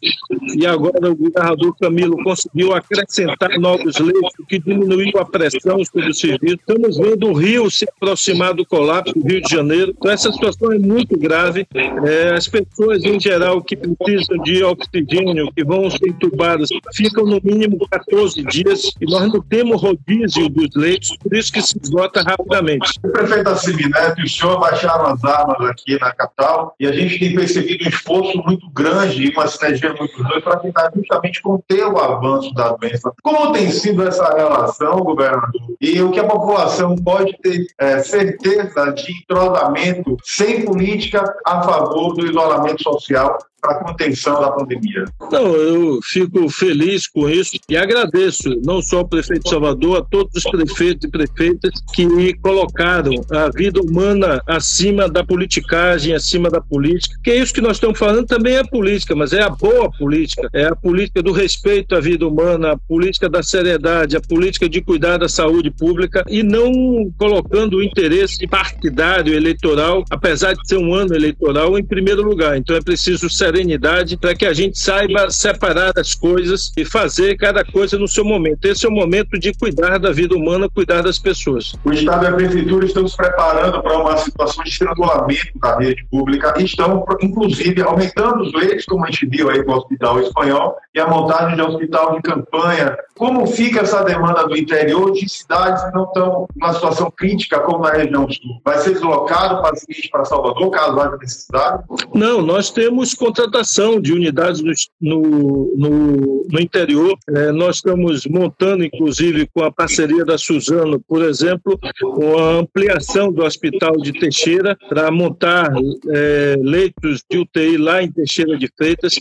e 0.55 0.65
agora 0.65 1.11
o 1.11 1.15
governador 1.15 1.75
Camilo 1.77 2.23
conseguiu 2.23 2.73
acrescentar 2.73 3.59
novos 3.59 3.99
leitos, 3.99 4.31
o 4.39 4.45
que 4.45 4.59
diminuiu 4.59 5.11
a 5.17 5.25
pressão 5.25 5.83
sobre 5.83 6.09
o 6.09 6.13
serviço. 6.13 6.55
Estamos 6.55 6.97
vendo 6.97 7.27
o 7.27 7.33
Rio 7.33 7.69
se 7.69 7.85
aproximar 7.85 8.53
do 8.53 8.65
colapso, 8.65 9.13
o 9.17 9.27
Rio 9.27 9.41
de 9.41 9.53
Janeiro. 9.53 9.93
Então, 9.97 10.09
essa 10.09 10.31
situação 10.31 10.71
é 10.71 10.79
muito 10.79 11.19
grave. 11.19 11.67
É, 11.75 12.33
as 12.33 12.47
pessoas, 12.47 13.03
em 13.03 13.19
geral, 13.19 13.61
que 13.61 13.75
precisam 13.75 14.37
de 14.43 14.63
oxigênio, 14.63 15.51
que 15.53 15.65
vão 15.65 15.89
ser 15.89 16.07
entubadas, 16.07 16.69
ficam 16.93 17.25
no 17.25 17.41
mínimo 17.43 17.85
14 17.89 18.41
dias 18.45 18.91
e 19.01 19.05
nós 19.05 19.27
não 19.27 19.41
temos 19.41 19.81
rodízio 19.81 20.47
dos 20.47 20.73
leitos, 20.75 21.17
por 21.17 21.35
isso 21.35 21.51
que 21.51 21.61
se 21.61 21.77
esgota 21.77 22.20
rapidamente. 22.23 22.99
O 23.03 23.09
prefeito 23.09 23.49
Assemineto 23.49 24.21
e 24.21 24.23
o 24.23 24.29
senhor 24.29 24.59
baixaram 24.59 25.07
as 25.07 25.23
armas 25.23 25.69
aqui 25.69 25.99
na 25.99 26.13
capital 26.13 26.75
e 26.79 26.87
a 26.87 26.91
gente 26.91 27.19
tem 27.19 27.35
percebido 27.35 27.85
um 27.85 27.89
esforço 27.89 28.37
muito 28.39 28.69
grande 28.71 29.25
e 29.25 29.29
uma 29.29 29.47
sinergia 29.47 29.93
muito 29.93 30.23
grande 30.23 30.41
para 30.41 30.57
tentar 30.57 30.91
justamente 30.95 31.41
conter 31.41 31.85
o 31.85 31.97
avanço 31.97 32.53
da 32.53 32.73
doença. 32.73 33.11
Como 33.21 33.51
tem 33.51 33.69
sido 33.71 34.07
essa 34.07 34.27
relação, 34.35 34.99
governador? 34.99 35.51
E 35.79 36.01
o 36.01 36.11
que 36.11 36.19
a 36.19 36.27
população 36.27 36.95
pode 36.95 37.37
ter 37.39 37.65
é, 37.79 37.99
certeza 37.99 38.91
de 38.91 39.11
entrosamento 39.11 40.17
sem 40.23 40.65
política 40.65 41.23
a 41.45 41.61
favor 41.61 42.13
do 42.13 42.25
isolamento 42.25 42.83
social 42.83 43.37
para 43.61 43.73
a 43.73 43.83
contenção 43.83 44.41
da 44.41 44.51
pandemia. 44.51 45.05
Não, 45.31 45.55
eu 45.55 45.99
fico 46.03 46.49
feliz 46.49 47.07
com 47.07 47.29
isso 47.29 47.57
e 47.69 47.77
agradeço 47.77 48.49
não 48.65 48.81
só 48.81 48.99
ao 48.99 49.07
prefeito 49.07 49.43
de 49.43 49.49
Salvador, 49.49 49.99
a 49.99 50.01
todos 50.01 50.33
os 50.35 50.43
prefeitos 50.43 51.07
e 51.07 51.11
prefeitas 51.11 51.71
que 51.93 52.33
colocaram 52.41 53.13
a 53.29 53.49
vida 53.49 53.79
humana 53.79 54.41
acima 54.47 55.07
da 55.07 55.23
politicagem, 55.23 56.13
acima 56.13 56.49
da 56.49 56.59
política. 56.59 57.15
Que 57.23 57.31
é 57.31 57.35
isso 57.37 57.53
que 57.53 57.61
nós 57.61 57.77
estamos 57.77 57.99
falando 57.99 58.25
também 58.25 58.55
é 58.55 58.63
política, 58.63 59.15
mas 59.15 59.31
é 59.31 59.43
a 59.43 59.49
boa 59.49 59.91
política, 59.91 60.49
é 60.53 60.65
a 60.65 60.75
política 60.75 61.21
do 61.21 61.31
respeito 61.31 61.95
à 61.95 61.99
vida 61.99 62.27
humana, 62.27 62.71
a 62.71 62.77
política 62.77 63.29
da 63.29 63.43
seriedade, 63.43 64.17
a 64.17 64.21
política 64.21 64.67
de 64.67 64.81
cuidar 64.81 65.17
da 65.17 65.29
saúde 65.29 65.69
pública 65.69 66.23
e 66.27 66.41
não 66.41 67.11
colocando 67.17 67.77
o 67.77 67.83
interesse 67.83 68.47
partidário 68.47 69.35
eleitoral, 69.35 70.03
apesar 70.09 70.53
de 70.53 70.67
ser 70.67 70.77
um 70.77 70.93
ano 70.93 71.13
eleitoral, 71.13 71.77
em 71.77 71.83
primeiro 71.83 72.23
lugar. 72.23 72.57
Então 72.57 72.75
é 72.75 72.81
preciso 72.81 73.29
ser 73.29 73.50
serenidade 73.51 74.15
para 74.15 74.33
que 74.33 74.45
a 74.45 74.53
gente 74.53 74.79
saiba 74.79 75.29
separar 75.29 75.91
as 75.97 76.15
coisas 76.15 76.71
e 76.77 76.85
fazer 76.85 77.35
cada 77.35 77.65
coisa 77.65 77.97
no 77.97 78.07
seu 78.07 78.23
momento. 78.23 78.65
Esse 78.65 78.85
é 78.85 78.89
o 78.89 78.91
momento 78.91 79.37
de 79.37 79.53
cuidar 79.53 79.99
da 79.99 80.11
vida 80.11 80.35
humana, 80.35 80.69
cuidar 80.69 81.01
das 81.01 81.19
pessoas. 81.19 81.73
O 81.83 81.91
Estado 81.91 82.23
e 82.23 82.27
a 82.27 82.33
Prefeitura 82.33 82.85
estão 82.85 83.05
se 83.07 83.17
preparando 83.17 83.81
para 83.81 83.97
uma 83.97 84.17
situação 84.17 84.63
de 84.63 84.69
estrangulamento 84.69 85.51
da 85.55 85.77
rede 85.77 86.05
pública 86.09 86.53
e 86.57 86.63
estão, 86.63 87.05
inclusive, 87.21 87.81
aumentando 87.81 88.43
os 88.43 88.53
leitos, 88.53 88.85
como 88.85 89.03
a 89.03 89.11
gente 89.11 89.25
viu 89.27 89.49
aí 89.49 89.63
com 89.63 89.73
o 89.73 89.77
Hospital 89.77 90.21
Espanhol, 90.21 90.77
e 90.93 90.99
a 90.99 91.07
montagem 91.07 91.55
de 91.55 91.61
hospital 91.61 92.15
de 92.15 92.21
campanha. 92.21 92.97
Como 93.17 93.45
fica 93.47 93.81
essa 93.81 94.03
demanda 94.03 94.47
do 94.47 94.57
interior 94.57 95.11
de 95.11 95.27
cidades 95.29 95.83
que 95.83 95.93
não 95.93 96.05
estão 96.05 96.47
numa 96.55 96.73
situação 96.73 97.11
crítica, 97.11 97.59
como 97.59 97.79
na 97.79 97.91
região 97.91 98.29
sul? 98.29 98.61
Vai 98.63 98.77
ser 98.79 98.93
deslocado 98.93 99.61
paciente 99.61 100.09
para 100.09 100.25
Salvador, 100.25 100.71
caso 100.71 100.99
haja 100.99 101.17
necessidade? 101.17 101.83
Não, 102.13 102.41
nós 102.41 102.69
temos 102.69 103.13
contra 103.13 103.40
contratação 103.41 103.99
de 103.99 104.13
unidades 104.13 104.61
no, 105.01 105.73
no, 105.75 106.45
no 106.49 106.59
interior. 106.59 107.17
É, 107.29 107.51
nós 107.51 107.77
estamos 107.77 108.25
montando, 108.27 108.83
inclusive, 108.83 109.47
com 109.53 109.63
a 109.63 109.71
parceria 109.71 110.23
da 110.23 110.37
Suzano, 110.37 110.99
por 111.07 111.23
exemplo, 111.23 111.79
uma 112.03 112.59
ampliação 112.59 113.31
do 113.31 113.43
Hospital 113.43 113.93
de 113.97 114.13
Teixeira 114.13 114.77
para 114.89 115.09
montar 115.11 115.73
é, 116.09 116.55
leitos 116.61 117.23
de 117.29 117.39
UTI 117.39 117.77
lá 117.77 118.03
em 118.03 118.11
Teixeira 118.11 118.57
de 118.57 118.69
Freitas. 118.77 119.15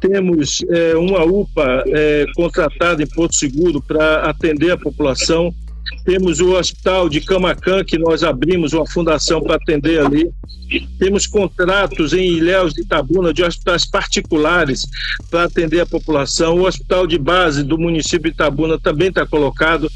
Temos 0.00 0.58
é, 0.70 0.96
uma 0.96 1.24
UPA 1.24 1.84
é, 1.88 2.26
contratada 2.34 3.02
em 3.02 3.08
Porto 3.08 3.36
Seguro 3.36 3.82
para 3.82 4.28
atender 4.28 4.72
a 4.72 4.78
população 4.78 5.54
temos 6.04 6.40
o 6.40 6.52
hospital 6.54 7.08
de 7.08 7.20
Camacan, 7.20 7.82
que 7.84 7.98
nós 7.98 8.22
abrimos 8.22 8.72
uma 8.72 8.86
fundação 8.86 9.42
para 9.42 9.56
atender 9.56 10.04
ali. 10.04 10.30
Temos 10.98 11.26
contratos 11.26 12.12
em 12.12 12.26
Ilhéus 12.26 12.74
de 12.74 12.82
Itabuna 12.82 13.32
de 13.32 13.42
hospitais 13.42 13.88
particulares 13.88 14.82
para 15.30 15.44
atender 15.44 15.80
a 15.80 15.86
população. 15.86 16.58
O 16.58 16.66
hospital 16.66 17.06
de 17.06 17.18
base 17.18 17.62
do 17.62 17.78
município 17.78 18.30
de 18.30 18.34
Itabuna 18.34 18.78
também 18.78 19.08
está 19.08 19.26
colocado. 19.26 19.90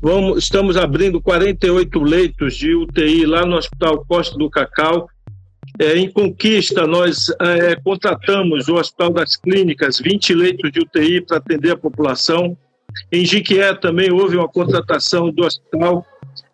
Vamos, 0.00 0.44
estamos 0.44 0.76
abrindo 0.76 1.20
48 1.20 2.02
leitos 2.02 2.56
de 2.56 2.74
UTI 2.74 3.26
lá 3.26 3.46
no 3.46 3.56
Hospital 3.56 4.04
Costa 4.06 4.36
do 4.36 4.50
Cacau. 4.50 5.08
É, 5.78 5.96
em 5.96 6.10
Conquista, 6.10 6.86
nós 6.86 7.26
é, 7.40 7.74
contratamos 7.76 8.68
o 8.68 8.74
Hospital 8.74 9.10
das 9.10 9.34
Clínicas, 9.34 9.98
20 9.98 10.34
leitos 10.34 10.70
de 10.70 10.80
UTI 10.80 11.20
para 11.20 11.38
atender 11.38 11.72
a 11.72 11.76
população. 11.76 12.56
Em 13.10 13.24
Jiquié 13.24 13.74
também 13.74 14.12
houve 14.12 14.36
uma 14.36 14.48
contratação 14.48 15.30
do 15.30 15.44
hospital. 15.44 16.06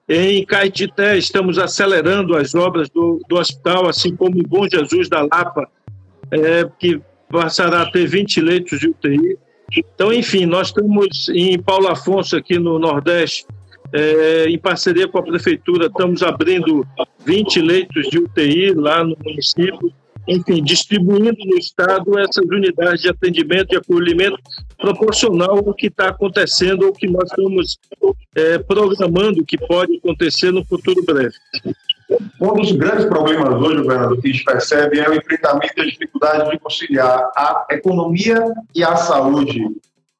Em 0.09 0.45
Caetité 0.45 1.17
estamos 1.17 1.59
acelerando 1.59 2.37
as 2.37 2.55
obras 2.55 2.89
do, 2.91 3.21
do 3.29 3.37
hospital, 3.37 3.89
assim 3.89 4.15
como 4.17 4.39
em 4.39 4.43
Bom 4.43 4.67
Jesus 4.69 5.09
da 5.09 5.23
Lapa, 5.23 5.69
é, 6.31 6.69
que 6.79 7.01
passará 7.31 7.83
a 7.83 7.91
ter 7.91 8.07
20 8.07 8.41
leitos 8.41 8.81
de 8.81 8.89
UTI. 8.89 9.39
Então, 9.73 10.13
enfim, 10.13 10.47
nós 10.47 10.69
estamos 10.69 11.29
em 11.29 11.57
Paulo 11.61 11.87
Afonso, 11.87 12.37
aqui 12.37 12.59
no 12.59 12.79
Nordeste, 12.79 13.47
é, 13.93 14.47
em 14.49 14.59
parceria 14.59 15.07
com 15.07 15.19
a 15.19 15.23
Prefeitura, 15.23 15.87
estamos 15.87 16.23
abrindo 16.25 16.85
20 17.25 17.61
leitos 17.61 18.09
de 18.09 18.19
UTI 18.19 18.73
lá 18.75 19.05
no 19.05 19.17
município 19.25 19.93
enfim, 20.31 20.63
distribuindo 20.63 21.37
no 21.45 21.57
Estado 21.59 22.19
essas 22.19 22.45
unidades 22.45 23.03
de 23.03 23.09
atendimento 23.09 23.73
e 23.73 23.77
acolhimento 23.77 24.39
proporcional 24.81 25.59
ao 25.59 25.75
que 25.75 25.87
está 25.87 26.09
acontecendo 26.09 26.87
ou 26.87 26.93
que 26.93 27.07
nós 27.07 27.31
estamos 27.31 27.79
é, 28.35 28.59
programando 28.59 29.45
que 29.45 29.59
pode 29.59 29.97
acontecer 29.99 30.51
no 30.51 30.65
futuro 30.65 31.05
breve. 31.05 31.35
Um 32.41 32.55
dos 32.55 32.73
grandes 32.73 33.05
problemas 33.05 33.55
hoje, 33.55 33.83
governador, 33.83 34.21
que 34.21 34.29
a 34.29 34.33
gente 34.33 34.45
percebe 34.45 34.99
é 34.99 35.09
o 35.09 35.15
enfrentamento 35.15 35.75
das 35.77 35.87
dificuldades 35.87 36.51
de 36.51 36.59
conciliar 36.59 37.31
a 37.37 37.67
economia 37.71 38.45
e 38.75 38.83
a 38.83 38.97
saúde. 38.97 39.65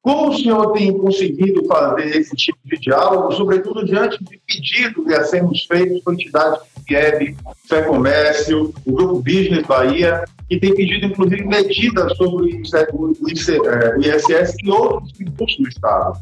Como 0.01 0.29
o 0.29 0.35
senhor 0.35 0.71
tem 0.71 0.97
conseguido 0.97 1.63
fazer 1.65 2.17
esse 2.17 2.35
tipo 2.35 2.57
de 2.65 2.75
diálogo, 2.77 3.31
sobretudo 3.33 3.85
diante 3.85 4.17
de 4.23 4.41
pedidos 4.47 5.05
que 5.05 5.23
sermos 5.25 5.63
feitos 5.65 6.01
por 6.01 6.15
entidades 6.15 6.59
como 6.59 6.85
FIEB, 6.87 7.37
Fé 7.69 7.83
Comércio, 7.83 8.73
o 8.83 8.91
Grupo 8.91 9.19
Business 9.19 9.65
Bahia, 9.67 10.23
que 10.49 10.59
tem 10.59 10.73
pedido, 10.73 11.05
inclusive, 11.05 11.45
medidas 11.45 12.17
sobre 12.17 12.45
o 12.45 13.19
ISS 13.19 14.55
e 14.63 14.71
outros 14.71 15.11
tributos 15.13 15.57
do 15.57 15.69
Estado? 15.69 16.17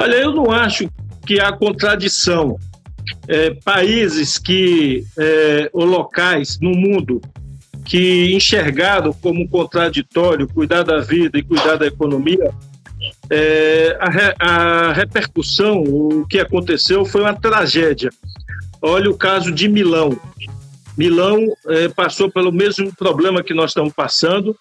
Olha, 0.00 0.16
eu 0.16 0.32
não 0.32 0.50
acho 0.50 0.88
que 1.26 1.38
há 1.40 1.52
contradição. 1.52 2.56
É, 3.26 3.54
países 3.64 4.36
que, 4.38 5.02
é, 5.18 5.70
ou 5.72 5.84
locais 5.84 6.58
no 6.60 6.70
mundo 6.70 7.22
que 7.88 8.34
enxergaram 8.34 9.14
como 9.14 9.48
contraditório 9.48 10.46
cuidar 10.46 10.82
da 10.82 11.00
vida 11.00 11.38
e 11.38 11.42
cuidar 11.42 11.76
da 11.76 11.86
economia, 11.86 12.52
é, 13.30 13.96
a, 13.98 14.10
re, 14.10 14.34
a, 14.38 14.92
repercussão, 14.92 15.82
o 15.82 16.26
que 16.26 16.38
aconteceu 16.38 17.04
foi 17.06 17.22
uma 17.22 17.34
tragédia. 17.34 18.10
Olha 18.82 19.10
o 19.10 19.16
caso 19.16 19.50
de 19.50 19.68
Milão. 19.68 20.20
Milão 20.98 21.46
é, 21.66 21.88
passou 21.88 22.30
pelo 22.30 22.52
mesmo 22.52 22.94
problema 22.94 23.42
que 23.42 23.54
nós 23.54 23.70
estamos 23.70 23.94
passando. 23.94 24.54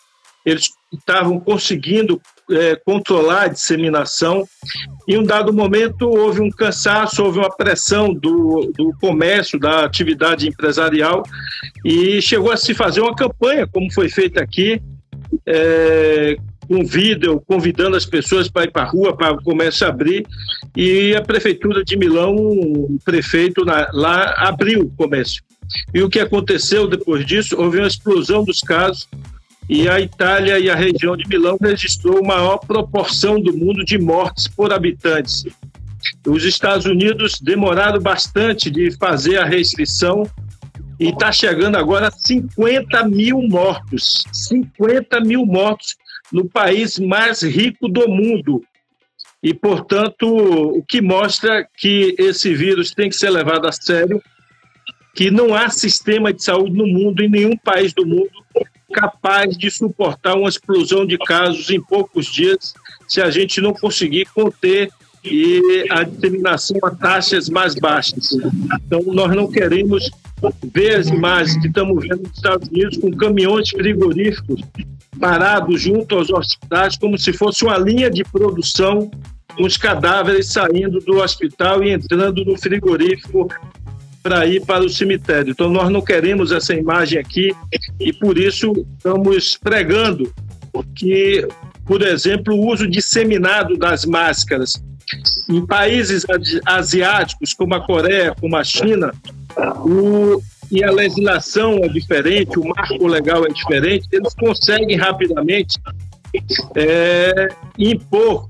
Eles 0.46 0.70
estavam 0.94 1.38
conseguindo 1.38 2.22
é, 2.52 2.76
controlar 2.76 3.44
a 3.44 3.48
disseminação. 3.48 4.48
Em 5.08 5.18
um 5.18 5.24
dado 5.24 5.54
momento, 5.54 6.10
houve 6.10 6.42
um 6.42 6.50
cansaço, 6.50 7.24
houve 7.24 7.40
uma 7.40 7.56
pressão 7.56 8.14
do, 8.14 8.72
do 8.76 8.94
comércio, 9.00 9.60
da 9.60 9.86
atividade 9.86 10.48
empresarial, 10.48 11.24
e 11.84 12.22
chegou 12.22 12.52
a 12.52 12.58
se 12.58 12.74
fazer 12.74 13.02
uma 13.02 13.16
campanha, 13.16 13.68
como 13.68 13.92
foi 13.92 14.10
feita 14.10 14.42
aqui, 14.42 14.82
é, 15.46 16.38
com 16.68 16.86
vídeo, 16.86 17.42
convidando 17.48 17.96
as 17.96 18.06
pessoas 18.06 18.50
para 18.50 18.66
ir 18.66 18.72
para 18.72 18.84
a 18.84 18.90
rua, 18.90 19.16
para 19.16 19.34
o 19.34 19.44
comércio 19.44 19.88
abrir, 19.88 20.26
e 20.76 21.16
a 21.16 21.22
prefeitura 21.22 21.84
de 21.84 21.98
Milão, 21.98 22.36
o 22.36 23.00
prefeito 23.04 23.64
lá, 23.66 24.34
abriu 24.38 24.82
o 24.82 24.92
comércio. 24.92 25.42
E 25.94 26.02
o 26.02 26.10
que 26.10 26.20
aconteceu 26.20 26.88
depois 26.88 27.26
disso? 27.26 27.56
Houve 27.58 27.80
uma 27.80 27.88
explosão 27.88 28.44
dos 28.44 28.60
casos, 28.60 29.08
e 29.70 29.90
a 29.90 30.00
Itália 30.00 30.60
e 30.60 30.70
a 30.70 30.76
região 30.76 31.18
de 31.18 31.28
Milão 31.28 31.58
registrou 31.60 32.20
a 32.20 32.28
maior 32.28 32.58
proporção 32.58 33.40
do 33.40 33.56
mundo 33.56 33.84
de 33.84 33.98
mortes 33.98 34.48
por 34.48 34.72
habitantes. 34.72 35.46
Os 36.26 36.44
Estados 36.46 36.86
Unidos 36.86 37.40
demoraram 37.42 38.00
bastante 38.00 38.70
de 38.70 38.92
fazer 38.98 39.38
a 39.38 39.46
restrição 39.46 40.24
e 41.00 41.10
está 41.10 41.32
chegando 41.32 41.76
agora 41.76 42.08
a 42.08 42.12
50 42.12 43.04
mil 43.08 43.42
mortos. 43.42 44.24
50 44.32 45.20
mil 45.20 45.46
mortos 45.46 45.96
no 46.32 46.48
país 46.48 46.98
mais 46.98 47.42
rico 47.42 47.90
do 47.90 48.08
mundo. 48.08 48.64
E, 49.44 49.54
portanto, 49.54 50.28
o 50.28 50.84
que 50.84 51.02
mostra 51.02 51.68
que 51.78 52.16
esse 52.18 52.54
vírus 52.56 52.92
tem 52.92 53.10
que 53.10 53.16
ser 53.16 53.30
levado 53.30 53.68
a 53.68 53.72
sério, 53.72 54.22
que 55.14 55.30
não 55.30 55.54
há 55.54 55.70
sistema 55.70 56.34
de 56.34 56.44
saúde 56.44 56.76
no 56.76 56.88
mundo, 56.88 57.22
em 57.22 57.30
nenhum 57.30 57.56
país 57.58 57.94
do 57.94 58.06
mundo, 58.06 58.32
capaz 58.94 59.58
de 59.58 59.70
suportar 59.70 60.36
uma 60.36 60.50
explosão 60.50 61.06
de 61.06 61.18
casos 61.18 61.70
em 61.70 61.82
poucos 61.82 62.26
dias 62.28 62.74
se 63.08 63.22
a 63.22 63.30
gente 63.30 63.62
não 63.62 63.74
conseguir 63.74 64.26
conter 64.34 64.90
e 65.24 65.86
a 65.90 66.04
disseminação 66.04 66.78
a 66.84 66.92
taxas 66.92 67.50
mais 67.50 67.76
baixas. 67.76 68.32
Então, 68.86 69.02
nós 69.08 69.36
não 69.36 69.50
queremos 69.50 70.10
ver 70.74 70.96
as 70.96 71.08
imagens 71.08 71.58
que 71.60 71.68
estamos 71.68 72.02
vendo 72.02 72.24
nos 72.24 72.36
Estados 72.36 72.70
Unidos 72.70 72.98
com 72.98 73.12
caminhões 73.12 73.70
frigoríficos 73.70 74.62
parados 75.20 75.82
junto 75.82 76.16
aos 76.16 76.30
hospitais, 76.30 76.98
como 76.98 77.18
se 77.18 77.34
fosse 77.34 77.64
uma 77.66 77.78
linha 77.78 78.10
de 78.10 78.24
produção, 78.24 79.10
os 79.60 79.76
cadáveres 79.76 80.52
saindo 80.52 81.00
do 81.00 81.18
hospital 81.18 81.84
e 81.84 81.92
entrando 81.92 82.46
no 82.46 82.56
frigorífico 82.58 83.48
para 84.28 84.46
ir 84.46 84.60
para 84.66 84.84
o 84.84 84.90
cemitério. 84.90 85.52
Então, 85.52 85.70
nós 85.70 85.90
não 85.90 86.02
queremos 86.02 86.52
essa 86.52 86.74
imagem 86.74 87.18
aqui 87.18 87.56
e, 87.98 88.12
por 88.12 88.38
isso, 88.38 88.74
estamos 88.98 89.58
pregando 89.58 90.34
que, 90.94 91.48
por 91.86 92.02
exemplo, 92.02 92.54
o 92.54 92.68
uso 92.68 92.86
disseminado 92.90 93.78
das 93.78 94.04
máscaras 94.04 94.84
em 95.50 95.66
países 95.66 96.26
asiáticos, 96.66 97.54
como 97.54 97.74
a 97.74 97.86
Coreia, 97.86 98.36
como 98.38 98.58
a 98.58 98.66
China, 98.66 99.14
o, 99.86 100.42
e 100.70 100.84
a 100.84 100.92
legislação 100.92 101.76
é 101.82 101.88
diferente, 101.88 102.60
o 102.60 102.68
marco 102.68 103.08
legal 103.08 103.46
é 103.46 103.50
diferente, 103.50 104.10
eles 104.12 104.34
conseguem 104.34 104.98
rapidamente 104.98 105.80
é, 106.76 107.48
impor, 107.80 108.50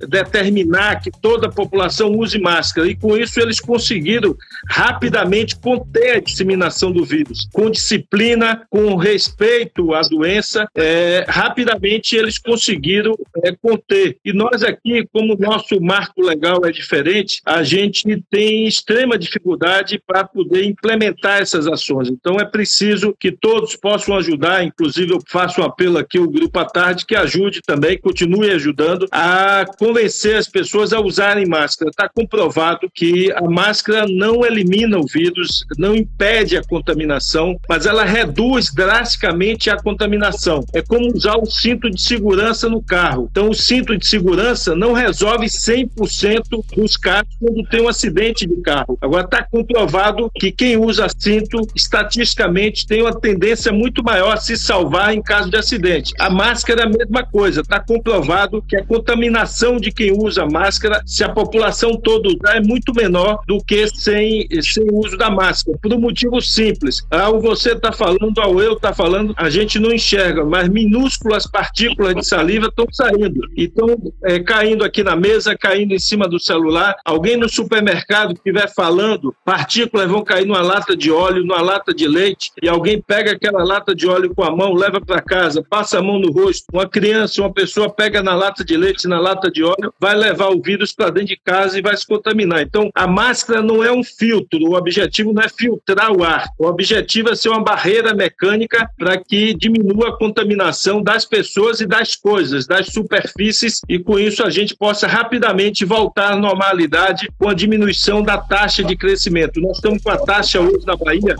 determinar 0.00 1.00
que 1.00 1.10
toda 1.10 1.46
a 1.46 1.52
população 1.52 2.12
use 2.12 2.38
máscara. 2.38 2.88
E 2.88 2.96
com 2.96 3.16
isso 3.16 3.40
eles 3.40 3.60
conseguiram 3.60 4.36
rapidamente 4.68 5.56
conter 5.56 6.16
a 6.16 6.20
disseminação 6.20 6.92
do 6.92 7.04
vírus. 7.04 7.48
Com 7.52 7.70
disciplina, 7.70 8.62
com 8.70 8.96
respeito 8.96 9.94
à 9.94 10.00
doença, 10.02 10.68
é, 10.74 11.24
rapidamente 11.28 12.16
eles 12.16 12.38
conseguiram 12.38 13.14
é, 13.44 13.52
conter. 13.52 14.18
E 14.24 14.32
nós 14.32 14.62
aqui, 14.62 15.06
como 15.12 15.36
nosso 15.36 15.80
marco 15.80 16.22
legal 16.22 16.64
é 16.64 16.72
diferente, 16.72 17.40
a 17.44 17.62
gente 17.62 18.04
tem 18.30 18.66
extrema 18.66 19.18
dificuldade 19.18 20.00
para 20.06 20.24
poder 20.24 20.64
implementar 20.64 21.40
essas 21.40 21.66
ações. 21.66 22.08
Então 22.08 22.36
é 22.36 22.44
preciso 22.44 23.14
que 23.18 23.32
todos 23.32 23.76
possam 23.76 24.16
ajudar, 24.16 24.64
inclusive 24.64 25.12
eu 25.12 25.18
faço 25.28 25.60
um 25.60 25.64
apelo 25.64 25.98
aqui 25.98 26.18
ao 26.18 26.28
Grupo 26.28 26.58
à 26.58 26.64
Tarde, 26.64 27.06
que 27.06 27.16
ajude 27.16 27.60
também, 27.62 27.98
continue 27.98 28.50
ajudando 28.50 29.06
a 29.10 29.64
convencer 29.88 30.36
as 30.36 30.46
pessoas 30.46 30.92
a 30.92 31.00
usarem 31.00 31.46
máscara. 31.46 31.90
Está 31.90 32.08
comprovado 32.08 32.90
que 32.94 33.32
a 33.32 33.48
máscara 33.48 34.06
não 34.06 34.44
elimina 34.44 34.98
o 34.98 35.06
vírus, 35.06 35.64
não 35.78 35.94
impede 35.96 36.58
a 36.58 36.62
contaminação, 36.62 37.58
mas 37.66 37.86
ela 37.86 38.04
reduz 38.04 38.72
drasticamente 38.72 39.70
a 39.70 39.76
contaminação. 39.76 40.62
É 40.74 40.82
como 40.82 41.10
usar 41.14 41.36
o 41.36 41.46
cinto 41.46 41.88
de 41.90 42.00
segurança 42.02 42.68
no 42.68 42.82
carro. 42.82 43.28
Então, 43.30 43.48
o 43.48 43.54
cinto 43.54 43.96
de 43.96 44.06
segurança 44.06 44.76
não 44.76 44.92
resolve 44.92 45.46
100% 45.46 46.42
dos 46.76 46.96
casos 46.98 47.28
quando 47.40 47.66
tem 47.68 47.80
um 47.80 47.88
acidente 47.88 48.46
de 48.46 48.60
carro. 48.60 48.98
Agora, 49.00 49.24
está 49.24 49.42
comprovado 49.42 50.30
que 50.34 50.52
quem 50.52 50.76
usa 50.76 51.06
cinto, 51.16 51.66
estatisticamente, 51.74 52.86
tem 52.86 53.00
uma 53.00 53.18
tendência 53.18 53.72
muito 53.72 54.04
maior 54.04 54.34
a 54.34 54.36
se 54.36 54.56
salvar 54.56 55.14
em 55.14 55.22
caso 55.22 55.50
de 55.50 55.56
acidente. 55.56 56.12
A 56.18 56.28
máscara 56.28 56.82
é 56.82 56.84
a 56.84 56.88
mesma 56.88 57.24
coisa. 57.24 57.62
Está 57.62 57.80
comprovado 57.80 58.62
que 58.68 58.76
a 58.76 58.84
contaminação 58.84 59.77
de 59.78 59.92
quem 59.92 60.12
usa 60.12 60.46
máscara, 60.46 61.02
se 61.06 61.24
a 61.24 61.28
população 61.28 61.96
toda 61.96 62.28
usar, 62.28 62.56
é 62.56 62.60
muito 62.60 62.92
menor 62.94 63.40
do 63.46 63.58
que 63.64 63.86
sem, 63.88 64.46
sem 64.62 64.86
uso 64.92 65.16
da 65.16 65.30
máscara. 65.30 65.78
Por 65.80 65.92
um 65.92 66.00
motivo 66.00 66.40
simples. 66.40 67.06
Ao 67.10 67.40
você 67.40 67.72
está 67.72 67.92
falando, 67.92 68.38
ao 68.38 68.60
eu 68.60 68.74
está 68.74 68.92
falando, 68.92 69.34
a 69.36 69.48
gente 69.50 69.78
não 69.78 69.92
enxerga, 69.92 70.44
mas 70.44 70.68
minúsculas 70.68 71.46
partículas 71.46 72.14
de 72.14 72.26
saliva 72.26 72.66
estão 72.66 72.86
saindo. 72.92 73.40
E 73.56 73.64
estão 73.64 73.88
é, 74.24 74.38
caindo 74.40 74.84
aqui 74.84 75.02
na 75.02 75.16
mesa, 75.16 75.56
caindo 75.56 75.92
em 75.92 75.98
cima 75.98 76.28
do 76.28 76.38
celular. 76.38 76.96
Alguém 77.04 77.36
no 77.36 77.48
supermercado 77.48 78.32
estiver 78.32 78.72
falando, 78.72 79.34
partículas 79.44 80.08
vão 80.08 80.22
cair 80.22 80.46
numa 80.46 80.62
lata 80.62 80.96
de 80.96 81.10
óleo, 81.10 81.44
numa 81.44 81.62
lata 81.62 81.94
de 81.94 82.06
leite, 82.06 82.52
e 82.62 82.68
alguém 82.68 83.00
pega 83.00 83.32
aquela 83.32 83.64
lata 83.64 83.94
de 83.94 84.06
óleo 84.06 84.34
com 84.34 84.42
a 84.42 84.54
mão, 84.54 84.74
leva 84.74 85.00
para 85.00 85.20
casa, 85.20 85.64
passa 85.68 85.98
a 85.98 86.02
mão 86.02 86.18
no 86.18 86.30
rosto. 86.30 86.66
Uma 86.72 86.88
criança, 86.88 87.40
uma 87.40 87.52
pessoa 87.52 87.90
pega 87.90 88.22
na 88.22 88.34
lata 88.34 88.64
de 88.64 88.76
leite, 88.76 89.08
na 89.08 89.18
lata 89.18 89.50
de 89.50 89.62
óleo, 89.68 89.92
vai 89.98 90.14
levar 90.14 90.48
o 90.48 90.60
vírus 90.60 90.92
para 90.92 91.10
dentro 91.10 91.28
de 91.28 91.36
casa 91.36 91.78
e 91.78 91.82
vai 91.82 91.96
se 91.96 92.06
contaminar. 92.06 92.62
Então, 92.62 92.90
a 92.94 93.06
máscara 93.06 93.62
não 93.62 93.82
é 93.82 93.92
um 93.92 94.02
filtro, 94.02 94.58
o 94.62 94.76
objetivo 94.76 95.32
não 95.32 95.42
é 95.42 95.48
filtrar 95.48 96.12
o 96.12 96.24
ar, 96.24 96.48
o 96.58 96.66
objetivo 96.66 97.30
é 97.30 97.36
ser 97.36 97.48
uma 97.48 97.62
barreira 97.62 98.14
mecânica 98.14 98.88
para 98.98 99.18
que 99.18 99.54
diminua 99.54 100.08
a 100.08 100.16
contaminação 100.16 101.02
das 101.02 101.24
pessoas 101.24 101.80
e 101.80 101.86
das 101.86 102.16
coisas, 102.16 102.66
das 102.66 102.88
superfícies, 102.88 103.80
e 103.88 103.98
com 103.98 104.18
isso 104.18 104.42
a 104.44 104.50
gente 104.50 104.74
possa 104.76 105.06
rapidamente 105.06 105.84
voltar 105.84 106.32
à 106.32 106.36
normalidade 106.36 107.28
com 107.38 107.48
a 107.48 107.54
diminuição 107.54 108.22
da 108.22 108.38
taxa 108.38 108.82
de 108.82 108.96
crescimento. 108.96 109.60
Nós 109.60 109.76
estamos 109.76 110.02
com 110.02 110.10
a 110.10 110.16
taxa 110.16 110.60
hoje 110.60 110.86
na 110.86 110.96
Bahia 110.96 111.36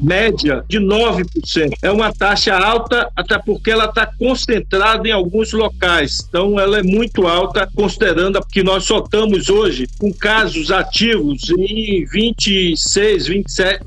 média 0.00 0.64
de 0.68 0.78
9%. 0.78 1.72
É 1.82 1.90
uma 1.90 2.12
taxa 2.12 2.56
alta, 2.56 3.08
até 3.16 3.38
porque 3.38 3.70
ela 3.70 3.86
está 3.86 4.06
concentrada 4.06 5.08
em 5.08 5.12
alguns 5.12 5.52
locais. 5.52 6.24
Então, 6.28 6.58
ela 6.58 6.78
é 6.78 6.82
muito 6.82 7.26
alta, 7.26 7.41
considerando 7.74 8.44
que 8.50 8.62
nós 8.62 8.84
só 8.84 8.98
estamos 8.98 9.48
hoje 9.48 9.88
com 9.98 10.12
casos 10.12 10.70
ativos 10.70 11.42
em 11.58 12.04
26, 12.04 13.26
27, 13.26 13.84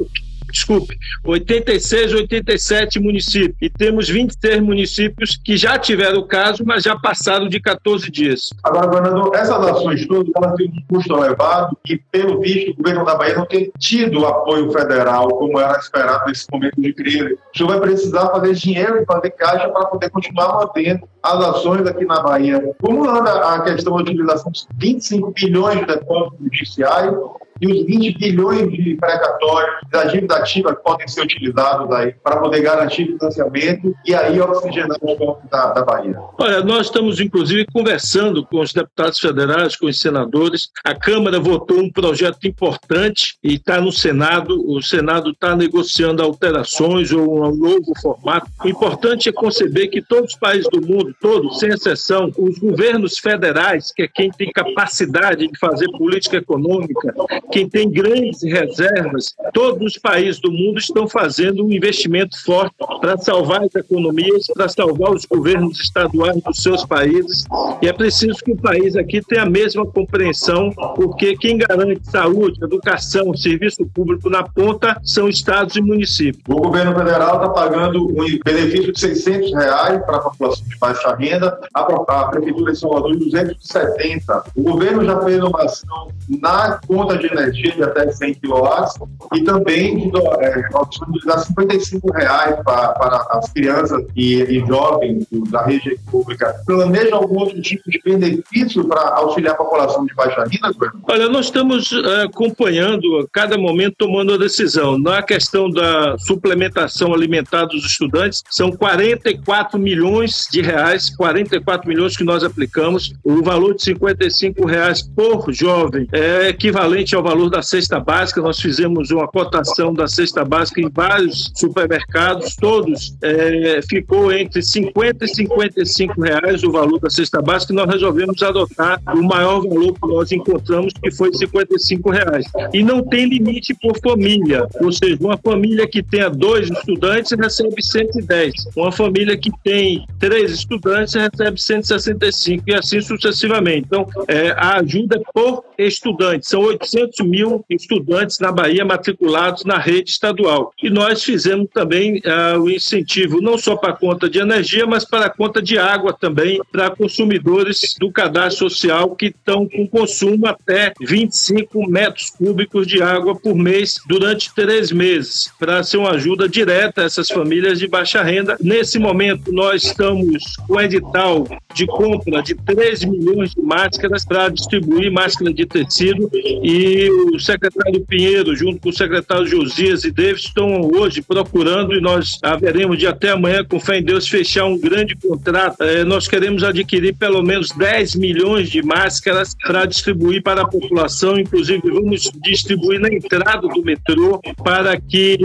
desculpe, 0.55 0.97
86, 1.25 2.13
87 2.13 2.99
municípios. 2.99 3.55
E 3.61 3.69
temos 3.69 4.07
23 4.07 4.61
municípios 4.61 5.37
que 5.43 5.57
já 5.57 5.77
tiveram 5.77 6.19
o 6.19 6.27
caso, 6.27 6.63
mas 6.65 6.83
já 6.83 6.97
passaram 6.97 7.47
de 7.49 7.59
14 7.59 8.09
dias. 8.09 8.49
Agora, 8.63 8.87
governador, 8.87 9.35
essas 9.35 9.67
ações 9.67 10.07
todas 10.07 10.31
elas 10.35 10.55
têm 10.55 10.67
um 10.69 10.95
custo 10.95 11.15
elevado 11.15 11.77
e, 11.87 11.97
pelo 11.97 12.39
visto, 12.39 12.71
o 12.71 12.75
governo 12.75 13.05
da 13.05 13.15
Bahia 13.15 13.35
não 13.35 13.45
tem 13.45 13.69
tido 13.77 14.25
apoio 14.25 14.71
federal 14.71 15.27
como 15.27 15.59
era 15.59 15.77
esperado 15.77 16.25
nesse 16.27 16.45
momento 16.51 16.81
de 16.81 16.93
crise. 16.93 17.33
O 17.33 17.57
senhor 17.57 17.69
vai 17.69 17.79
precisar 17.81 18.29
fazer 18.29 18.53
dinheiro 18.53 19.01
e 19.01 19.05
fazer 19.05 19.31
caixa 19.31 19.67
para 19.69 19.85
poder 19.87 20.09
continuar 20.09 20.55
mantendo 20.55 21.07
as 21.21 21.45
ações 21.45 21.85
aqui 21.87 22.05
na 22.05 22.21
Bahia. 22.21 22.61
Como 22.81 23.09
anda 23.09 23.55
a 23.55 23.61
questão 23.61 23.95
da 23.95 24.01
utilização 24.01 24.51
dos 24.51 24.67
25 24.77 25.31
bilhões 25.31 25.79
de 25.79 25.85
depósitos 25.85 26.39
judiciais 26.39 27.13
e 27.61 27.67
os 27.67 27.85
20 27.85 28.17
bilhões 28.17 28.71
de 28.71 28.95
precatórios 28.95 29.75
da 29.89 30.03
dívida 30.05 30.35
ativa 30.35 30.75
que 30.75 30.83
podem 30.83 31.07
ser 31.07 31.21
utilizados 31.21 31.89
aí 31.91 32.13
para 32.23 32.37
poder 32.37 32.61
garantir 32.61 33.05
financiamento 33.05 33.95
e 34.05 34.13
aí 34.13 34.39
oxigenar 34.41 34.97
os 35.01 35.17
campos 35.17 35.49
da, 35.49 35.71
da 35.71 35.83
Bahia. 35.83 36.19
Olha, 36.37 36.61
nós 36.61 36.87
estamos 36.87 37.19
inclusive 37.19 37.65
conversando 37.71 38.45
com 38.45 38.59
os 38.59 38.73
deputados 38.73 39.19
federais, 39.19 39.75
com 39.75 39.85
os 39.85 39.99
senadores. 39.99 40.69
A 40.83 40.93
Câmara 40.93 41.39
votou 41.39 41.79
um 41.79 41.91
projeto 41.91 42.45
importante 42.45 43.37
e 43.41 43.55
está 43.55 43.79
no 43.79 43.91
Senado. 43.91 44.61
O 44.69 44.81
Senado 44.81 45.31
está 45.31 45.55
negociando 45.55 46.21
alterações 46.21 47.11
ou 47.13 47.47
um 47.47 47.55
novo 47.55 47.93
formato. 48.01 48.47
O 48.63 48.67
importante 48.67 49.29
é 49.29 49.31
conceber 49.31 49.89
que 49.89 50.01
todos 50.01 50.33
os 50.33 50.39
países 50.39 50.69
do 50.69 50.85
mundo, 50.85 51.15
todos, 51.21 51.59
sem 51.59 51.69
exceção, 51.69 52.31
os 52.37 52.59
governos 52.59 53.17
federais, 53.17 53.93
que 53.93 54.03
é 54.03 54.07
quem 54.07 54.29
tem 54.29 54.51
capacidade 54.51 55.47
de 55.47 55.57
fazer 55.57 55.89
política 55.91 56.37
econômica, 56.37 57.13
quem 57.51 57.69
tem 57.69 57.89
grandes 57.89 58.41
reservas, 58.43 59.35
todos 59.53 59.93
os 59.93 59.97
países 59.97 60.39
do 60.39 60.51
mundo 60.51 60.79
estão 60.79 61.07
fazendo 61.07 61.65
um 61.65 61.71
investimento 61.71 62.41
forte 62.43 62.75
para 62.99 63.17
salvar 63.17 63.63
as 63.63 63.75
economias, 63.75 64.47
para 64.53 64.67
salvar 64.69 65.11
os 65.11 65.25
governos 65.25 65.79
estaduais 65.79 66.41
dos 66.41 66.57
seus 66.61 66.85
países. 66.85 67.43
E 67.81 67.87
é 67.87 67.93
preciso 67.93 68.37
que 68.39 68.51
o 68.51 68.57
país 68.57 68.95
aqui 68.95 69.21
tenha 69.21 69.43
a 69.43 69.49
mesma 69.49 69.85
compreensão, 69.85 70.71
porque 70.95 71.35
quem 71.37 71.57
garante 71.57 72.01
saúde, 72.09 72.63
educação, 72.63 73.35
serviço 73.35 73.85
público 73.93 74.29
na 74.29 74.43
ponta 74.43 74.99
são 75.03 75.27
estados 75.27 75.75
e 75.75 75.81
municípios. 75.81 76.43
O 76.47 76.61
governo 76.61 76.95
federal 76.95 77.35
está 77.35 77.49
pagando 77.49 78.07
um 78.07 78.39
benefício 78.43 78.91
de 78.91 78.99
600 78.99 79.53
reais 79.53 80.03
para 80.05 80.17
a 80.17 80.21
população 80.21 80.65
de 80.67 80.77
baixa 80.77 81.15
renda, 81.15 81.59
a, 81.73 81.85
Prefeitura 82.25 82.71
de 82.71 82.79
Salvador 82.79 83.15
270. 83.15 84.43
O 84.55 84.63
governo 84.63 85.05
já 85.05 85.21
fez 85.21 85.43
uma 85.43 85.63
ação 85.63 86.07
na 86.29 86.79
conta 86.87 87.17
de 87.17 87.27
energia 87.27 87.71
de 87.71 87.83
até 87.83 88.11
100 88.11 88.35
kW 88.35 89.07
e 89.33 89.43
também 89.43 90.09
de 90.09 90.17
é, 90.39 90.61
disponibilizar 90.89 91.39
55 91.39 92.11
reais 92.11 92.55
para, 92.63 92.89
para 92.89 93.27
as 93.31 93.51
crianças 93.51 94.03
e, 94.15 94.41
e, 94.41 94.59
jovens 94.67 95.25
da 95.49 95.63
rede 95.63 95.97
pública. 96.09 96.55
Planeja 96.65 97.15
algum 97.15 97.39
outro 97.39 97.61
tipo 97.61 97.89
de 97.89 98.01
benefício 98.03 98.87
para 98.87 99.15
auxiliar 99.15 99.53
a 99.53 99.57
população 99.57 100.05
de 100.05 100.13
baixa 100.15 100.43
renda? 100.43 100.91
Olha, 101.07 101.29
nós 101.29 101.45
estamos 101.45 101.91
uh, 101.91 102.23
acompanhando 102.25 103.19
a 103.19 103.25
cada 103.31 103.57
momento 103.57 103.95
tomando 103.97 104.33
a 104.33 104.37
decisão. 104.37 104.97
Na 104.97 105.21
questão 105.21 105.69
da 105.69 106.17
suplementação 106.19 107.13
alimentar 107.13 107.65
dos 107.65 107.85
estudantes, 107.85 108.43
são 108.49 108.71
44 108.71 109.79
milhões 109.79 110.47
de 110.51 110.61
reais, 110.61 111.09
44 111.15 111.87
milhões 111.87 112.17
que 112.17 112.23
nós 112.23 112.43
aplicamos. 112.43 113.13
O 113.23 113.43
valor 113.43 113.75
de 113.75 113.83
55 113.83 114.65
reais 114.65 115.01
por 115.01 115.51
jovem 115.53 116.07
é 116.15 116.47
equivalente 116.47 117.13
ao 117.13 117.21
valor 117.21 117.49
da 117.49 117.61
cesta 117.61 117.99
básica. 117.99 118.41
Nós 118.41 118.59
fizemos 118.59 119.11
uma 119.11 119.27
cotação 119.27 119.93
da 119.93 120.07
cesta 120.07 120.45
básica 120.45 120.79
em 120.79 120.89
vários 120.89 121.51
supermercados, 121.55 122.55
todos 122.55 123.15
é, 123.21 123.81
ficou 123.89 124.31
entre 124.31 124.61
50 124.61 125.25
e 125.25 125.27
55 125.27 126.21
reais 126.21 126.63
o 126.63 126.71
valor 126.71 126.99
da 126.99 127.09
cesta 127.09 127.41
básica 127.41 127.73
e 127.73 127.75
nós 127.75 127.89
resolvemos 127.89 128.41
adotar 128.41 129.01
o 129.13 129.23
maior 129.23 129.61
valor 129.61 129.93
que 129.93 130.07
nós 130.07 130.31
encontramos, 130.31 130.93
que 130.93 131.11
foi 131.11 131.33
55 131.33 132.09
reais. 132.09 132.45
E 132.73 132.81
não 132.81 133.03
tem 133.03 133.25
limite 133.25 133.73
por 133.73 133.99
família, 133.99 134.65
ou 134.81 134.91
seja, 134.93 135.17
uma 135.19 135.37
família 135.37 135.85
que 135.85 136.01
tenha 136.01 136.29
dois 136.29 136.69
estudantes 136.69 137.31
recebe 137.37 137.83
110, 137.83 138.53
uma 138.75 138.91
família 138.91 139.37
que 139.37 139.51
tem 139.63 140.05
três 140.17 140.51
estudantes 140.51 141.13
recebe 141.13 141.61
165 141.61 142.63
e 142.67 142.73
assim 142.73 143.01
sucessivamente. 143.01 143.85
Então, 143.87 144.05
é, 144.27 144.51
a 144.51 144.77
ajuda 144.77 145.17
é 145.17 145.21
por 145.33 145.63
estudante, 145.77 146.47
são 146.47 146.61
800 146.61 147.25
mil 147.25 147.65
estudantes 147.69 148.39
na 148.39 148.51
Bahia 148.51 148.85
matriculados 148.85 149.63
na 149.65 149.77
rede 149.77 150.09
estadual. 150.09 150.73
E 150.81 150.89
nós 150.89 151.23
fizemos 151.23 151.67
também 151.73 152.21
uh, 152.25 152.59
o 152.59 152.69
incentivo 152.69 153.41
não 153.41 153.57
só 153.57 153.75
para 153.75 153.91
a 153.91 153.95
conta 153.97 154.29
de 154.29 154.39
energia, 154.39 154.85
mas 154.85 155.05
para 155.05 155.25
a 155.25 155.29
conta 155.29 155.61
de 155.61 155.77
água 155.77 156.13
também, 156.13 156.59
para 156.71 156.89
consumidores 156.89 157.95
do 157.99 158.11
cadastro 158.11 158.69
social 158.69 159.15
que 159.15 159.27
estão 159.27 159.67
com 159.67 159.87
consumo 159.87 160.47
até 160.47 160.93
25 161.01 161.89
metros 161.89 162.29
cúbicos 162.29 162.87
de 162.87 163.01
água 163.01 163.35
por 163.35 163.55
mês 163.55 163.95
durante 164.07 164.53
três 164.53 164.91
meses, 164.91 165.51
para 165.59 165.83
ser 165.83 165.97
uma 165.97 166.11
ajuda 166.11 166.47
direta 166.47 167.01
a 167.01 167.05
essas 167.05 167.27
famílias 167.29 167.79
de 167.79 167.87
baixa 167.87 168.21
renda. 168.21 168.57
Nesse 168.61 168.99
momento, 168.99 169.51
nós 169.51 169.83
estamos 169.83 170.55
com 170.67 170.79
edital 170.79 171.45
de 171.73 171.85
compra 171.85 172.41
de 172.41 172.55
3 172.55 173.03
milhões 173.05 173.51
de 173.51 173.61
máscaras 173.61 174.25
para 174.25 174.49
distribuir 174.49 175.11
máscara 175.11 175.53
de 175.53 175.64
de 175.65 175.85
tecido 175.85 176.29
e 176.33 177.09
o 177.33 177.39
secretário 177.39 178.05
Pinheiro, 178.05 178.55
junto 178.55 178.79
com 178.79 178.89
o 178.89 178.93
secretário 178.93 179.47
Josias 179.47 180.03
e 180.03 180.11
Davis, 180.11 180.43
estão 180.43 180.89
hoje 180.93 181.21
procurando 181.21 181.93
e 181.93 182.01
nós 182.01 182.37
haveremos 182.41 182.97
de 182.97 183.07
até 183.07 183.31
amanhã, 183.31 183.63
com 183.63 183.79
fé 183.79 183.99
em 183.99 184.03
Deus, 184.03 184.27
fechar 184.27 184.65
um 184.65 184.77
grande 184.77 185.15
contrato. 185.15 185.81
É, 185.81 186.03
nós 186.03 186.27
queremos 186.27 186.63
adquirir 186.63 187.15
pelo 187.15 187.41
menos 187.41 187.69
10 187.71 188.15
milhões 188.15 188.69
de 188.69 188.83
máscaras 188.83 189.55
para 189.61 189.85
distribuir 189.85 190.41
para 190.43 190.61
a 190.61 190.67
população, 190.67 191.39
inclusive 191.39 191.81
vamos 191.89 192.31
distribuir 192.43 192.99
na 192.99 193.09
entrada 193.09 193.67
do 193.67 193.81
metrô 193.81 194.39
para 194.63 194.99
que 194.99 195.37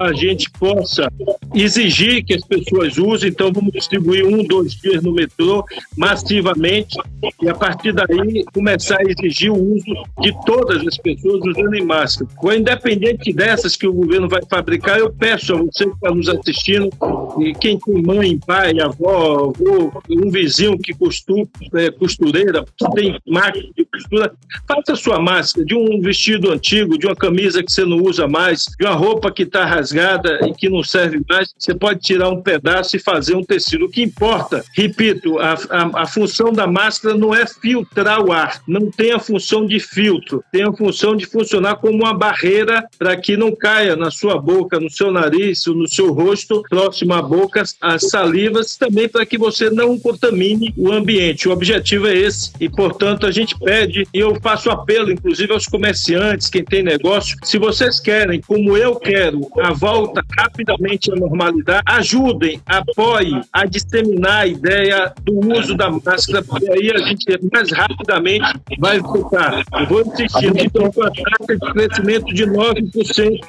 a 0.00 0.12
gente 0.12 0.50
possa 0.50 1.10
exigir 1.54 2.24
que 2.24 2.34
as 2.34 2.44
pessoas 2.44 2.98
usem. 2.98 3.30
Então, 3.30 3.52
vamos 3.52 3.72
distribuir 3.72 4.24
um, 4.24 4.44
dois 4.44 4.74
dias 4.74 5.02
no 5.02 5.12
metrô 5.12 5.64
massivamente 5.96 6.96
e 7.42 7.48
a 7.48 7.54
partir 7.54 7.92
daí 7.92 8.44
começar 8.52 8.98
a 9.00 9.10
exigir 9.10 9.50
o 9.50 9.63
uso 9.72 10.04
de 10.20 10.32
todas 10.44 10.86
as 10.86 10.96
pessoas 10.98 11.40
usando 11.44 11.74
máscara. 11.84 12.30
Ou 12.42 12.52
independente 12.52 13.32
dessas 13.32 13.76
que 13.76 13.86
o 13.86 13.92
governo 13.92 14.28
vai 14.28 14.40
fabricar, 14.48 14.98
eu 14.98 15.12
peço 15.12 15.54
a 15.54 15.56
você 15.56 15.84
que 15.84 15.94
está 15.94 16.14
nos 16.14 16.28
assistindo, 16.28 16.90
e 17.40 17.52
quem 17.54 17.78
tem 17.78 18.02
mãe, 18.02 18.38
pai, 18.38 18.78
avó, 18.80 19.50
avô, 19.50 19.92
um 20.10 20.30
vizinho 20.30 20.78
que 20.78 20.92
costura, 20.94 21.48
é, 21.74 21.90
costureira, 21.90 22.64
que 22.76 22.90
tem 22.92 23.18
máquina 23.26 23.68
de 23.76 23.84
costura, 23.84 24.32
faça 24.68 24.94
sua 24.96 25.20
máscara 25.20 25.64
de 25.64 25.74
um 25.74 26.00
vestido 26.00 26.52
antigo, 26.52 26.98
de 26.98 27.06
uma 27.06 27.16
camisa 27.16 27.62
que 27.62 27.72
você 27.72 27.84
não 27.84 27.98
usa 27.98 28.28
mais, 28.28 28.64
de 28.78 28.86
uma 28.86 28.94
roupa 28.94 29.32
que 29.32 29.42
está 29.42 29.64
rasgada 29.64 30.40
e 30.46 30.52
que 30.52 30.68
não 30.68 30.82
serve 30.82 31.20
mais, 31.28 31.52
você 31.58 31.74
pode 31.74 32.00
tirar 32.00 32.28
um 32.28 32.42
pedaço 32.42 32.96
e 32.96 33.00
fazer 33.00 33.34
um 33.34 33.42
tecido. 33.42 33.86
O 33.86 33.90
que 33.90 34.02
importa, 34.02 34.64
repito, 34.74 35.38
a, 35.38 35.54
a, 35.70 36.02
a 36.02 36.06
função 36.06 36.52
da 36.52 36.66
máscara 36.66 37.16
não 37.16 37.34
é 37.34 37.46
filtrar 37.46 38.24
o 38.24 38.32
ar, 38.32 38.62
não 38.66 38.90
tem 38.90 39.12
a 39.12 39.18
função 39.18 39.53
de 39.62 39.78
filtro, 39.78 40.42
tem 40.50 40.62
a 40.62 40.72
função 40.72 41.14
de 41.14 41.26
funcionar 41.26 41.76
como 41.76 41.98
uma 41.98 42.14
barreira 42.14 42.84
para 42.98 43.16
que 43.16 43.36
não 43.36 43.54
caia 43.54 43.94
na 43.94 44.10
sua 44.10 44.40
boca, 44.40 44.80
no 44.80 44.90
seu 44.90 45.10
nariz, 45.12 45.66
no 45.66 45.86
seu 45.86 46.12
rosto, 46.12 46.62
próximo 46.68 47.12
à 47.12 47.20
boca, 47.20 47.62
as 47.80 48.08
salivas, 48.08 48.76
também 48.76 49.08
para 49.08 49.26
que 49.26 49.36
você 49.36 49.68
não 49.68 49.98
contamine 49.98 50.72
o 50.76 50.90
ambiente. 50.90 51.48
O 51.48 51.52
objetivo 51.52 52.06
é 52.06 52.16
esse 52.16 52.52
e, 52.58 52.68
portanto, 52.68 53.26
a 53.26 53.30
gente 53.30 53.58
pede 53.58 54.06
e 54.12 54.18
eu 54.18 54.34
faço 54.40 54.70
apelo, 54.70 55.10
inclusive, 55.10 55.52
aos 55.52 55.66
comerciantes, 55.66 56.48
quem 56.48 56.64
tem 56.64 56.82
negócio, 56.82 57.36
se 57.42 57.58
vocês 57.58 58.00
querem, 58.00 58.40
como 58.40 58.76
eu 58.76 58.96
quero, 58.96 59.40
a 59.60 59.72
volta 59.72 60.22
rapidamente 60.36 61.12
à 61.12 61.16
normalidade, 61.16 61.82
ajudem, 61.86 62.60
apoiem 62.66 63.40
a 63.52 63.66
disseminar 63.66 64.42
a 64.42 64.46
ideia 64.46 65.12
do 65.22 65.52
uso 65.52 65.76
da 65.76 65.90
máscara, 65.90 66.42
porque 66.42 66.70
aí 66.70 66.90
a 66.90 66.98
gente 66.98 67.24
mais 67.52 67.70
rapidamente 67.70 68.44
vai 68.78 69.00
Eu 69.80 69.86
vou 69.86 70.00
insistir, 70.00 70.52
então, 70.56 70.90
com 70.90 71.02
a 71.02 71.10
taxa 71.10 71.58
de 71.58 71.72
crescimento 71.72 72.34
de 72.34 72.46
9%, 72.46 73.40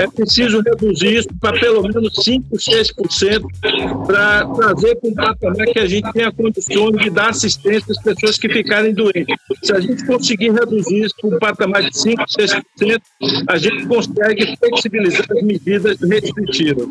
é 0.00 0.06
preciso 0.08 0.62
reduzir 0.62 1.16
isso 1.18 1.28
para 1.40 1.58
pelo 1.58 1.82
menos 1.82 2.12
5%, 2.14 2.44
6%, 2.52 4.06
para 4.06 4.46
trazer 4.46 4.96
para 4.96 5.10
um 5.10 5.14
patamar 5.14 5.66
que 5.66 5.78
a 5.78 5.86
gente 5.86 6.12
tenha 6.12 6.32
condições 6.32 6.96
de 7.02 7.10
dar 7.10 7.30
assistência 7.30 7.92
às 7.92 8.02
pessoas 8.02 8.38
que 8.38 8.48
ficarem 8.48 8.94
doentes. 8.94 9.36
Se 9.62 9.72
a 9.72 9.80
gente 9.80 10.04
conseguir 10.06 10.50
reduzir 10.52 11.04
isso 11.04 11.14
para 11.20 11.36
um 11.36 11.38
patamar 11.38 11.82
de 11.82 11.90
5%, 11.90 12.16
6%, 12.80 13.00
a 13.48 13.58
gente 13.58 13.86
consegue 13.86 14.56
flexibilizar 14.58 15.26
as 15.30 15.42
medidas 15.42 16.00
restritivas. 16.00 16.86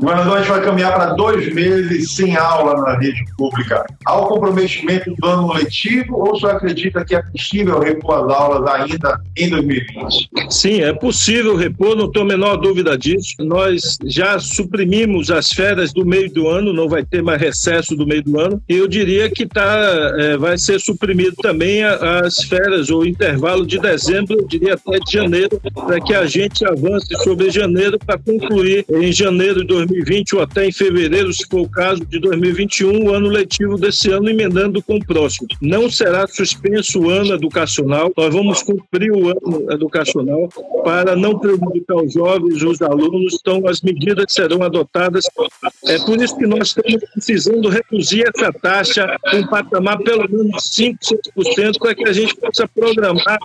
Governador, 0.00 0.36
a 0.36 0.40
gente 0.40 0.50
vai 0.50 0.64
caminhar 0.64 0.94
para 0.94 1.12
dois 1.14 1.52
meses 1.54 2.14
sem 2.14 2.36
aula 2.36 2.80
na 2.82 2.98
rede 2.98 3.24
pública. 3.36 3.84
Há 4.06 4.16
o 4.16 4.26
comprometimento 4.26 5.14
do 5.14 5.26
ano 5.26 5.52
letivo 5.52 6.16
ou 6.16 6.32
o 6.32 6.38
senhor 6.38 6.58
acredita 6.68 7.04
que 7.04 7.14
é 7.14 7.22
possível 7.22 7.78
repor 7.78 8.24
as 8.24 8.32
aulas 8.32 8.70
ainda 8.70 9.20
em 9.36 9.48
2020? 9.48 10.30
Sim, 10.50 10.82
é 10.82 10.92
possível 10.92 11.56
repor, 11.56 11.96
não 11.96 12.10
tenho 12.10 12.26
a 12.26 12.28
menor 12.28 12.56
dúvida 12.56 12.96
disso. 12.96 13.34
Nós 13.40 13.98
já 14.04 14.38
suprimimos 14.38 15.30
as 15.30 15.52
férias 15.52 15.92
do 15.92 16.04
meio 16.04 16.30
do 16.30 16.48
ano, 16.48 16.72
não 16.72 16.88
vai 16.88 17.04
ter 17.04 17.22
mais 17.22 17.40
recesso 17.40 17.96
do 17.96 18.06
meio 18.06 18.22
do 18.22 18.38
ano. 18.38 18.62
E 18.68 18.74
eu 18.76 18.86
diria 18.86 19.30
que 19.30 19.46
tá, 19.46 20.14
é, 20.18 20.36
vai 20.36 20.58
ser 20.58 20.80
suprimido 20.80 21.36
também 21.36 21.82
as 21.84 22.42
férias 22.44 22.90
ou 22.90 23.06
intervalo 23.06 23.66
de 23.66 23.78
dezembro, 23.78 24.36
eu 24.38 24.46
diria 24.46 24.74
até 24.74 24.98
de 24.98 25.12
janeiro, 25.12 25.60
para 25.74 26.00
que 26.00 26.14
a 26.14 26.26
gente 26.26 26.64
avance 26.64 27.08
sobre 27.22 27.50
janeiro 27.50 27.98
para 27.98 28.18
concluir 28.18 28.84
em 28.90 29.12
janeiro 29.12 29.60
de 29.60 29.68
2020 29.68 30.36
ou 30.36 30.42
até 30.42 30.66
em 30.66 30.72
fevereiro, 30.72 31.32
se 31.32 31.46
for 31.48 31.60
o 31.60 31.68
caso, 31.68 32.04
de 32.04 32.18
2021, 32.18 33.04
o 33.04 33.14
ano 33.14 33.28
letivo 33.28 33.76
desse 33.76 34.10
ano, 34.10 34.28
emendando 34.28 34.82
com 34.82 34.96
o 34.96 35.04
próximo. 35.04 35.48
Não 35.60 35.90
será 35.90 36.26
suspenso 36.26 36.57
o 36.96 37.10
ano 37.10 37.34
educacional, 37.34 38.12
nós 38.16 38.34
vamos 38.34 38.62
cumprir 38.62 39.10
o 39.12 39.28
ano 39.28 39.72
educacional 39.72 40.48
para 40.84 41.14
não 41.14 41.38
prejudicar 41.38 41.96
os 41.96 42.12
jovens, 42.12 42.62
os 42.62 42.80
alunos, 42.82 43.38
então 43.40 43.66
as 43.66 43.80
medidas 43.80 44.26
serão 44.32 44.62
adotadas. 44.62 45.24
É 45.86 45.98
por 45.98 46.20
isso 46.20 46.36
que 46.36 46.46
nós 46.46 46.68
estamos 46.68 47.02
precisando 47.12 47.68
reduzir 47.68 48.24
essa 48.34 48.52
taxa 48.52 49.16
um 49.34 49.46
patamar 49.46 49.98
pelo 49.98 50.28
menos 50.28 50.64
5, 50.72 50.98
6%, 51.36 51.78
para 51.78 51.94
que 51.94 52.08
a 52.08 52.12
gente 52.12 52.34
possa 52.36 52.66
programar 52.68 53.38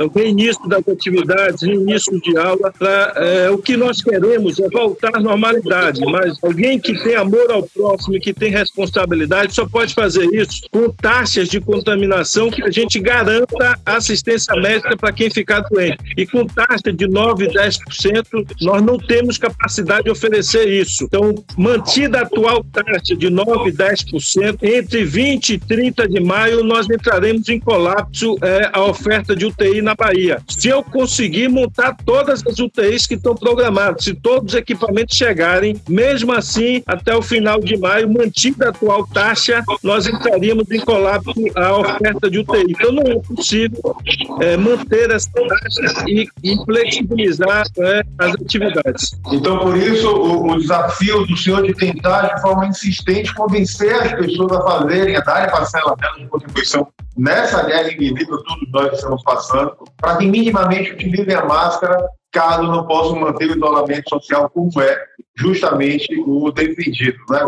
o 0.00 0.08
reinício 0.08 0.68
das 0.68 0.86
atividades, 0.88 1.62
reinício 1.62 2.20
de 2.20 2.36
aula. 2.36 2.72
Pra, 2.78 3.12
é, 3.16 3.50
o 3.50 3.58
que 3.58 3.76
nós 3.76 4.02
queremos 4.02 4.58
é 4.58 4.68
voltar 4.68 5.16
à 5.16 5.20
normalidade, 5.20 6.00
mas 6.06 6.36
alguém 6.42 6.78
que 6.78 6.94
tem 7.02 7.14
amor 7.16 7.50
ao 7.50 7.62
próximo 7.62 8.16
e 8.16 8.20
que 8.20 8.32
tem 8.32 8.50
responsabilidade 8.50 9.54
só 9.54 9.66
pode 9.66 9.94
fazer 9.94 10.26
isso 10.34 10.62
com 10.70 10.90
taxas 10.90 11.48
de 11.48 11.60
contaminação 11.60 12.45
que 12.50 12.62
a 12.62 12.70
gente 12.70 12.98
garanta 13.00 13.78
assistência 13.84 14.54
médica 14.56 14.96
para 14.96 15.12
quem 15.12 15.30
ficar 15.30 15.60
doente. 15.60 15.98
E 16.16 16.26
com 16.26 16.46
taxa 16.46 16.92
de 16.92 17.06
9, 17.06 17.48
10%, 17.48 18.56
nós 18.62 18.82
não 18.82 18.98
temos 18.98 19.38
capacidade 19.38 20.04
de 20.04 20.10
oferecer 20.10 20.68
isso. 20.68 21.04
Então, 21.04 21.34
mantida 21.56 22.18
a 22.18 22.22
atual 22.22 22.64
taxa 22.64 23.16
de 23.16 23.30
9, 23.30 23.72
10%, 23.72 24.58
entre 24.62 25.04
20 25.04 25.50
e 25.50 25.58
30 25.58 26.08
de 26.08 26.20
maio 26.20 26.62
nós 26.62 26.88
entraremos 26.88 27.48
em 27.48 27.58
colapso 27.58 28.36
é, 28.42 28.70
a 28.72 28.82
oferta 28.84 29.34
de 29.34 29.46
UTI 29.46 29.80
na 29.82 29.94
Bahia. 29.94 30.40
Se 30.48 30.68
eu 30.68 30.82
conseguir 30.82 31.48
montar 31.48 31.96
todas 32.04 32.42
as 32.46 32.58
UTIs 32.58 33.06
que 33.06 33.14
estão 33.14 33.34
programadas, 33.34 34.04
se 34.04 34.14
todos 34.14 34.52
os 34.52 34.58
equipamentos 34.58 35.16
chegarem, 35.16 35.80
mesmo 35.88 36.32
assim, 36.32 36.82
até 36.86 37.14
o 37.14 37.22
final 37.22 37.60
de 37.60 37.76
maio, 37.76 38.12
mantida 38.12 38.66
a 38.66 38.68
atual 38.70 39.06
taxa, 39.06 39.62
nós 39.82 40.06
entraríamos 40.06 40.70
em 40.70 40.80
colapso 40.80 41.32
a 41.54 41.78
oferta 41.78 42.25
de 42.30 42.38
UTI. 42.38 42.64
Então, 42.68 42.92
não 42.92 43.02
é 43.02 43.18
possível 43.20 43.96
é, 44.40 44.56
manter 44.56 45.10
essa 45.10 45.30
taxa 45.30 46.04
e, 46.06 46.26
e 46.42 46.64
flexibilizar 46.64 47.64
é, 47.78 48.02
as 48.18 48.34
atividades. 48.34 49.18
Então, 49.32 49.58
por 49.58 49.76
isso, 49.76 50.08
o, 50.08 50.52
o, 50.52 50.58
desafio 50.58 51.26
do 51.26 51.36
senhor 51.36 51.66
de 51.66 51.74
tentar, 51.74 52.34
de 52.34 52.42
forma 52.42 52.66
insistente, 52.66 53.34
convencer 53.34 53.94
as 53.94 54.12
pessoas 54.14 54.52
a 54.52 54.62
fazerem, 54.62 55.16
a 55.16 55.20
darem 55.20 55.50
parcela 55.50 55.96
de 56.18 56.26
contribuição 56.26 56.88
nessa 57.16 57.64
guerra 57.64 57.92
invisível, 57.92 58.42
todos 58.44 58.72
nós 58.72 58.92
estamos 58.92 59.22
passando, 59.22 59.76
para 59.96 60.16
que 60.16 60.26
minimamente 60.26 60.92
utilizem 60.92 61.34
a 61.34 61.44
máscara 61.44 62.06
caso 62.32 62.64
não 62.64 62.86
possam 62.86 63.18
manter 63.18 63.50
o 63.50 63.56
isolamento 63.56 64.10
social 64.10 64.50
como 64.50 64.70
é 64.80 64.98
justamente 65.36 66.08
o 66.26 66.50
defendido, 66.50 67.18
né? 67.28 67.40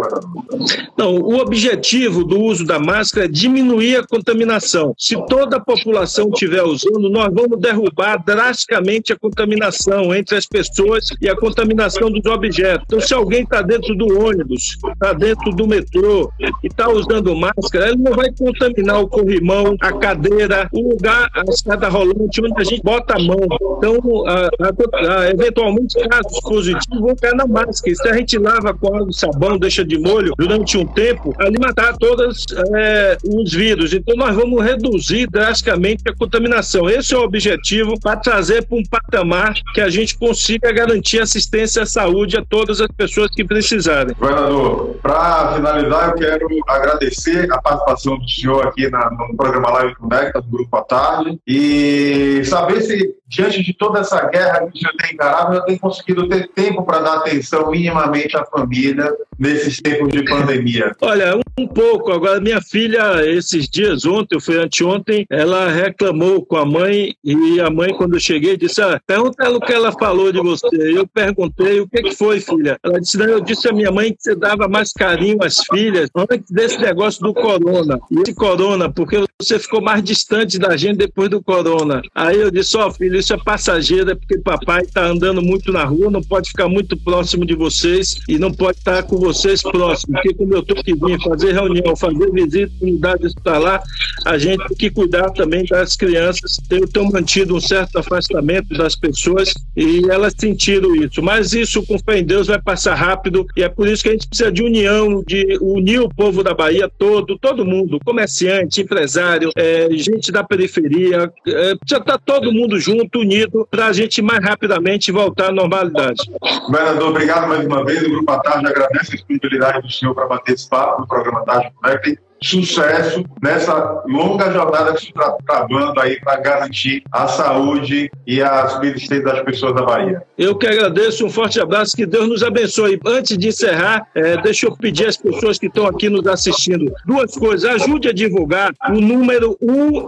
Não, 0.97 1.15
o 1.15 1.39
objetivo 1.39 2.23
do 2.23 2.39
uso 2.39 2.65
da 2.65 2.79
máscara 2.79 3.25
é 3.25 3.29
diminuir 3.29 3.97
a 3.97 4.07
contaminação. 4.07 4.95
Se 4.99 5.17
toda 5.27 5.57
a 5.57 5.61
população 5.61 6.29
estiver 6.29 6.63
usando, 6.63 7.09
nós 7.09 7.33
vamos 7.33 7.59
derrubar 7.59 8.23
drasticamente 8.23 9.13
a 9.13 9.19
contaminação 9.19 10.15
entre 10.15 10.37
as 10.37 10.45
pessoas 10.45 11.09
e 11.21 11.29
a 11.29 11.37
contaminação 11.37 12.11
dos 12.11 12.25
objetos. 12.27 12.85
Então, 12.87 13.01
se 13.01 13.15
alguém 13.15 13.43
está 13.43 13.63
dentro 13.63 13.95
do 13.95 14.23
ônibus, 14.23 14.77
está 14.93 15.15
dentro 15.15 15.51
do 15.53 15.67
metrô 15.67 16.31
e 16.41 16.67
está 16.67 16.91
usando 16.91 17.35
máscara, 17.35 17.89
ele 17.89 18.03
não 18.03 18.13
vai 18.13 18.31
contaminar 18.33 19.01
o 19.01 19.09
corrimão, 19.09 19.77
a 19.81 19.93
cadeira, 19.95 20.69
o 20.73 20.91
lugar, 20.91 21.31
a 21.35 21.43
escada 21.51 21.89
rolante, 21.89 22.41
onde 22.43 22.61
a 22.61 22.65
gente 22.65 22.83
bota 22.83 23.17
a 23.17 23.19
mão. 23.19 23.39
Então, 23.79 24.27
a, 24.27 24.49
a, 24.61 25.21
a, 25.21 25.31
eventualmente, 25.31 25.99
casos 26.09 26.41
positivos 26.41 27.01
vão 27.01 27.17
cair 27.17 27.35
na 27.35 27.47
máscara 27.47 27.78
que 27.81 27.95
se 27.95 28.09
a 28.09 28.15
gente 28.15 28.39
lava 28.39 28.75
com 28.75 28.95
água 28.95 29.09
e 29.11 29.15
sabão, 29.15 29.59
deixa 29.59 29.85
de 29.85 29.99
molho 29.99 30.33
durante 30.37 30.77
um 30.77 30.87
tempo, 30.87 31.35
ali 31.39 31.59
matar 31.59 31.97
todos 31.97 32.45
é, 32.77 33.17
os 33.25 33.53
vírus. 33.53 33.93
Então 33.93 34.17
nós 34.17 34.35
vamos 34.35 34.63
reduzir 34.63 35.29
drasticamente 35.29 36.03
a 36.09 36.15
contaminação. 36.15 36.89
Esse 36.89 37.15
é 37.15 37.19
o 37.19 37.23
objetivo 37.23 37.99
para 38.01 38.17
trazer 38.17 38.67
para 38.67 38.79
um 38.79 38.83
patamar 38.85 39.55
que 39.75 39.81
a 39.81 39.89
gente 39.89 40.17
consiga 40.17 40.73
garantir 40.73 41.21
assistência 41.21 41.83
à 41.83 41.87
saúde 41.87 42.37
a 42.37 42.45
todas 42.45 42.81
as 42.81 42.89
pessoas 42.89 43.31
que 43.31 43.45
precisarem. 43.45 44.15
Governador, 44.19 44.97
para 45.03 45.55
finalizar, 45.55 46.11
eu 46.11 46.15
quero 46.15 46.49
agradecer 46.69 47.53
a 47.53 47.61
participação 47.61 48.19
do 48.19 48.29
senhor 48.29 48.67
aqui 48.67 48.89
na, 48.91 49.11
no 49.11 49.37
programa 49.37 49.71
Live 49.71 49.95
Conecta, 49.97 50.41
do 50.41 50.49
Grupo 50.49 50.77
à 50.77 50.83
Tarde, 50.83 51.39
e 51.47 52.43
saber 52.45 52.81
se, 52.83 53.15
diante 53.27 53.63
de 53.63 53.73
toda 53.75 54.01
essa 54.01 54.25
guerra 54.27 54.67
que 54.67 54.79
o 54.79 54.81
senhor 54.81 54.95
tem 54.97 55.15
encarado, 55.15 55.55
já 55.55 55.63
tem 55.63 55.79
conseguido 55.79 56.29
ter 56.29 56.49
tempo 56.49 56.83
para 56.85 57.01
dar 57.01 57.15
atenção 57.19 57.68
minimamente 57.71 58.37
à 58.37 58.45
família 58.45 59.13
nesses 59.39 59.81
tempos 59.81 60.09
de 60.09 60.25
pandemia? 60.25 60.93
Olha, 61.01 61.39
um 61.59 61.67
pouco. 61.67 62.13
Agora, 62.13 62.41
minha 62.41 62.61
filha, 62.61 63.25
esses 63.25 63.69
dias, 63.69 64.05
ontem, 64.05 64.41
foi 64.41 64.59
anteontem, 64.59 65.27
ela 65.31 65.71
reclamou 65.71 66.45
com 66.45 66.57
a 66.57 66.65
mãe 66.65 67.15
e 67.25 67.61
a 67.61 67.71
mãe, 67.71 67.95
quando 67.95 68.15
eu 68.15 68.21
cheguei, 68.21 68.57
disse: 68.57 68.81
ah, 68.81 69.01
pergunta 69.07 69.45
ela 69.45 69.57
o 69.57 69.61
que 69.61 69.73
ela 69.73 69.93
falou 69.93 70.33
de 70.33 70.41
você. 70.41 70.99
Eu 70.99 71.07
perguntei: 71.07 71.81
o 71.81 71.89
que, 71.89 72.03
que 72.03 72.15
foi, 72.15 72.41
filha? 72.41 72.79
Ela 72.83 73.01
disse: 73.01 73.17
não, 73.17 73.27
eu 73.27 73.41
disse 73.41 73.69
à 73.69 73.73
minha 73.73 73.91
mãe 73.91 74.13
que 74.13 74.23
você 74.23 74.35
dava 74.35 74.69
mais 74.69 74.93
carinho 74.93 75.39
às 75.43 75.61
filhas 75.65 76.11
antes 76.15 76.51
desse 76.51 76.79
negócio 76.79 77.23
do 77.23 77.35
corona. 77.35 77.99
E 78.11 78.21
esse 78.21 78.35
corona, 78.35 78.91
porque 78.91 79.23
você 79.41 79.59
ficou 79.59 79.81
mais 79.81 80.03
distante 80.03 80.59
da 80.59 80.77
gente 80.77 80.99
depois 80.99 81.31
do 81.31 81.43
corona. 81.43 82.03
Aí 82.15 82.41
eu 82.41 82.51
disse: 82.51 82.77
ó, 82.77 82.89
oh, 82.89 82.93
filho, 82.93 83.17
isso 83.17 83.33
é 83.33 83.39
passageiro, 83.39 84.11
é 84.11 84.15
porque 84.15 84.39
papai 84.39 84.83
está 84.83 85.05
andando 85.05 85.43
muito 85.43 85.73
na 85.73 85.85
rua, 85.85 86.11
não 86.11 86.23
pode 86.23 86.51
ficar 86.51 86.69
muito 86.69 86.97
próximo 86.97 87.45
de 87.45 87.55
vocês 87.59 88.17
e 88.29 88.39
não 88.39 88.53
pode 88.53 88.79
estar 88.79 89.03
com 89.03 89.17
vocês 89.19 89.63
próximo, 89.63 90.15
porque 90.15 90.35
como 90.35 90.55
eu 90.55 90.61
estou 90.61 90.77
que 90.83 90.95
vir 90.95 91.21
fazer 91.23 91.53
reunião, 91.53 91.97
fazer 91.97 92.31
visita 92.33 92.73
unidade 92.81 93.27
hospitalar, 93.27 93.83
a 94.25 94.39
gente 94.39 94.67
tem 94.69 94.77
que 94.77 94.91
cuidar 94.91 95.31
também 95.31 95.65
das 95.65 95.97
crianças. 95.97 96.59
Eu 96.71 96.89
tenho 96.89 97.11
mantido 97.11 97.55
um 97.55 97.61
certo 97.61 97.99
afastamento 97.99 98.69
das 98.77 98.95
pessoas 98.95 99.53
e 99.77 100.09
elas 100.09 100.35
sentiram 100.39 100.95
isso. 100.97 101.23
Mas 101.23 101.53
isso, 101.53 101.85
com 101.85 101.99
fé 101.99 102.19
em 102.19 102.25
Deus, 102.25 102.47
vai 102.47 102.61
passar 102.61 102.95
rápido 102.95 103.47
e 103.57 103.63
é 103.63 103.69
por 103.69 103.89
isso 103.89 104.03
que 104.03 104.09
a 104.09 104.13
gente 104.13 104.29
precisa 104.29 104.53
de 104.53 104.63
união, 104.63 105.23
de 105.27 105.59
unir 105.61 106.01
o 106.01 106.09
povo 106.09 106.43
da 106.43 106.55
Bahia 106.55 106.89
todo, 106.99 107.39
todo 107.39 107.65
mundo, 107.65 107.99
comerciante, 108.05 108.81
empresário, 108.81 109.51
é, 109.57 109.89
gente 109.93 110.31
da 110.31 110.45
periferia, 110.45 111.31
é, 111.47 111.75
precisa 111.75 112.01
estar 112.01 112.19
todo 112.19 112.53
mundo 112.53 112.79
junto, 112.79 113.21
unido, 113.21 113.67
para 113.71 113.87
a 113.87 113.93
gente 113.93 114.23
mais 114.23 114.43
rapidamente 114.45 115.11
voltar 115.11 115.49
à 115.49 115.53
normalidade. 115.53 116.23
Governador, 116.67 117.09
obrigado 117.09 117.48
mais 117.49 117.67
uma 117.67 117.85
vez. 117.85 118.03
O 118.03 118.11
Grupo 118.11 118.31
à 118.31 118.39
Tarde 118.41 118.67
agradece 118.67 119.13
a 119.13 119.17
disponibilidade 119.17 119.83
do 119.83 119.91
senhor 119.91 120.15
para 120.15 120.27
bater 120.27 120.55
esse 120.55 120.69
papo 120.69 121.01
no 121.01 121.09
programa 121.09 121.45
Tarde 121.45 121.73
Conecta 121.81 122.29
sucesso 122.43 123.25
nessa 123.43 124.03
longa 124.07 124.51
jornada 124.53 124.93
que 124.95 125.01
você 125.01 125.09
está 125.09 125.37
travando 125.47 126.01
aí 126.01 126.21
para 126.21 126.41
garantir 126.41 127.03
a 127.13 127.27
saúde 127.27 128.11
e 128.27 128.41
a 128.41 128.69
subsistência 128.69 129.25
das 129.25 129.43
pessoas 129.43 129.75
da 129.75 129.83
Bahia. 129.83 130.23
Eu 130.37 130.57
que 130.57 130.67
agradeço, 130.67 131.27
um 131.27 131.31
forte 131.31 131.61
abraço, 131.61 131.97
que 131.97 132.07
Deus 132.07 132.29
nos 132.29 132.43
abençoe. 132.43 133.01
Antes 133.05 133.37
de 133.37 133.49
encerrar, 133.49 134.07
é, 134.15 134.37
deixa 134.41 134.67
eu 134.67 134.77
pedir 134.77 135.07
às 135.07 135.17
pessoas 135.17 135.59
que 135.59 135.67
estão 135.67 135.87
aqui 135.87 136.09
nos 136.09 136.27
assistindo 136.27 136.93
duas 137.05 137.35
coisas. 137.37 137.69
Ajude 137.69 138.09
a 138.09 138.13
divulgar 138.13 138.73
o 138.89 139.01
número 139.01 139.57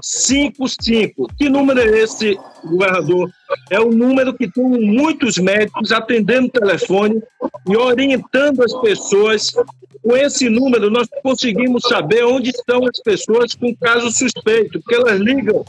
155. 0.03 1.27
Que 1.37 1.49
número 1.49 1.81
é 1.81 1.99
esse, 1.99 2.39
governador? 2.65 3.29
É 3.71 3.81
um 3.81 3.91
número 3.91 4.35
que 4.35 4.49
tem 4.49 4.65
muitos 4.65 5.39
médicos 5.39 5.93
atendendo 5.93 6.47
o 6.47 6.51
telefone 6.51 7.23
e 7.69 7.77
orientando 7.77 8.63
as 8.63 8.73
pessoas 8.81 9.53
com 10.03 10.17
esse 10.17 10.49
número, 10.49 10.91
nós 10.91 11.09
conseguimos 11.23 11.83
saber 11.83 12.25
onde 12.25 12.51
estão 12.51 12.85
as 12.87 12.99
pessoas 13.01 13.55
com 13.55 13.75
caso 13.77 14.11
suspeito, 14.11 14.81
porque 14.81 14.95
elas 14.95 15.21
ligam 15.21 15.65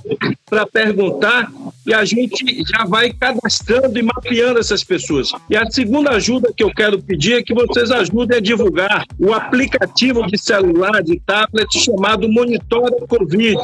para 0.49 0.65
perguntar 0.65 1.51
e 1.85 1.93
a 1.93 2.05
gente 2.05 2.63
já 2.63 2.85
vai 2.85 3.11
cadastrando 3.11 3.97
e 3.97 4.01
mapeando 4.01 4.59
essas 4.59 4.83
pessoas. 4.83 5.31
E 5.49 5.57
a 5.57 5.69
segunda 5.69 6.11
ajuda 6.11 6.53
que 6.55 6.63
eu 6.63 6.71
quero 6.73 7.01
pedir 7.01 7.33
é 7.33 7.43
que 7.43 7.53
vocês 7.53 7.91
ajudem 7.91 8.37
a 8.37 8.41
divulgar 8.41 9.05
o 9.19 9.33
aplicativo 9.33 10.25
de 10.27 10.37
celular, 10.37 11.03
de 11.03 11.19
tablet, 11.19 11.67
chamado 11.77 12.29
Monitora 12.29 12.95
Covid. 13.07 13.57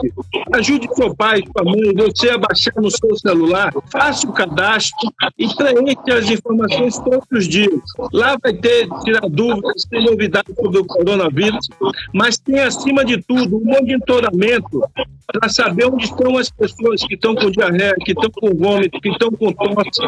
Ajude 0.54 0.88
seu 0.94 1.16
pai, 1.16 1.44
sua 1.44 1.64
mãe, 1.64 1.94
você 1.96 2.30
a 2.30 2.38
baixar 2.38 2.74
no 2.76 2.92
seu 2.92 3.16
celular, 3.18 3.74
faça 4.08 4.28
o 4.28 4.34
cadastro 4.34 5.14
e 5.38 5.48
preencha 5.54 6.18
as 6.18 6.30
informações 6.30 6.98
todos 7.00 7.28
os 7.32 7.48
dias. 7.48 7.82
Lá 8.14 8.38
vai 8.42 8.54
ter, 8.54 8.88
tirar 9.04 9.28
dúvidas, 9.30 9.84
ter 9.90 10.02
novidades 10.02 10.56
do 10.56 10.86
coronavírus, 10.86 11.68
mas 12.14 12.38
tem, 12.38 12.60
acima 12.60 13.04
de 13.04 13.22
tudo, 13.24 13.58
um 13.58 13.66
monitoramento 13.66 14.82
para 15.28 15.50
saber 15.50 15.88
onde 15.88 16.06
estão 16.06 16.38
as 16.38 16.50
pessoas 16.50 17.04
que 17.04 17.16
estão 17.16 17.36
com 17.36 17.52
diarreia, 17.52 17.94
que 18.06 18.14
estão 18.14 18.30
com 18.32 18.56
vômito, 18.56 19.00
que 19.02 19.10
estão 19.10 19.30
com 19.30 19.52
tosse, 19.52 20.02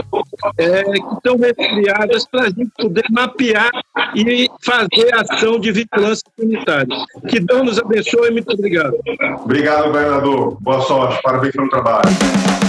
é, 0.57 0.83
que 0.83 1.15
estão 1.15 1.37
resfriadas, 1.37 2.25
para 2.25 2.43
a 2.43 2.49
gente 2.49 2.71
poder 2.77 3.03
mapear 3.11 3.69
e 4.15 4.47
fazer 4.61 5.13
ação 5.13 5.59
de 5.59 5.73
vigilância 5.73 6.23
sanitária. 6.39 6.95
Que 7.27 7.41
Deus 7.41 7.63
nos 7.63 7.79
abençoe 7.79 8.29
e 8.29 8.31
muito 8.31 8.53
obrigado. 8.53 8.95
Obrigado, 9.43 9.87
governador. 9.87 10.57
Boa 10.61 10.81
sorte. 10.81 11.21
Parabéns 11.21 11.51
pelo 11.51 11.69
trabalho. 11.69 12.68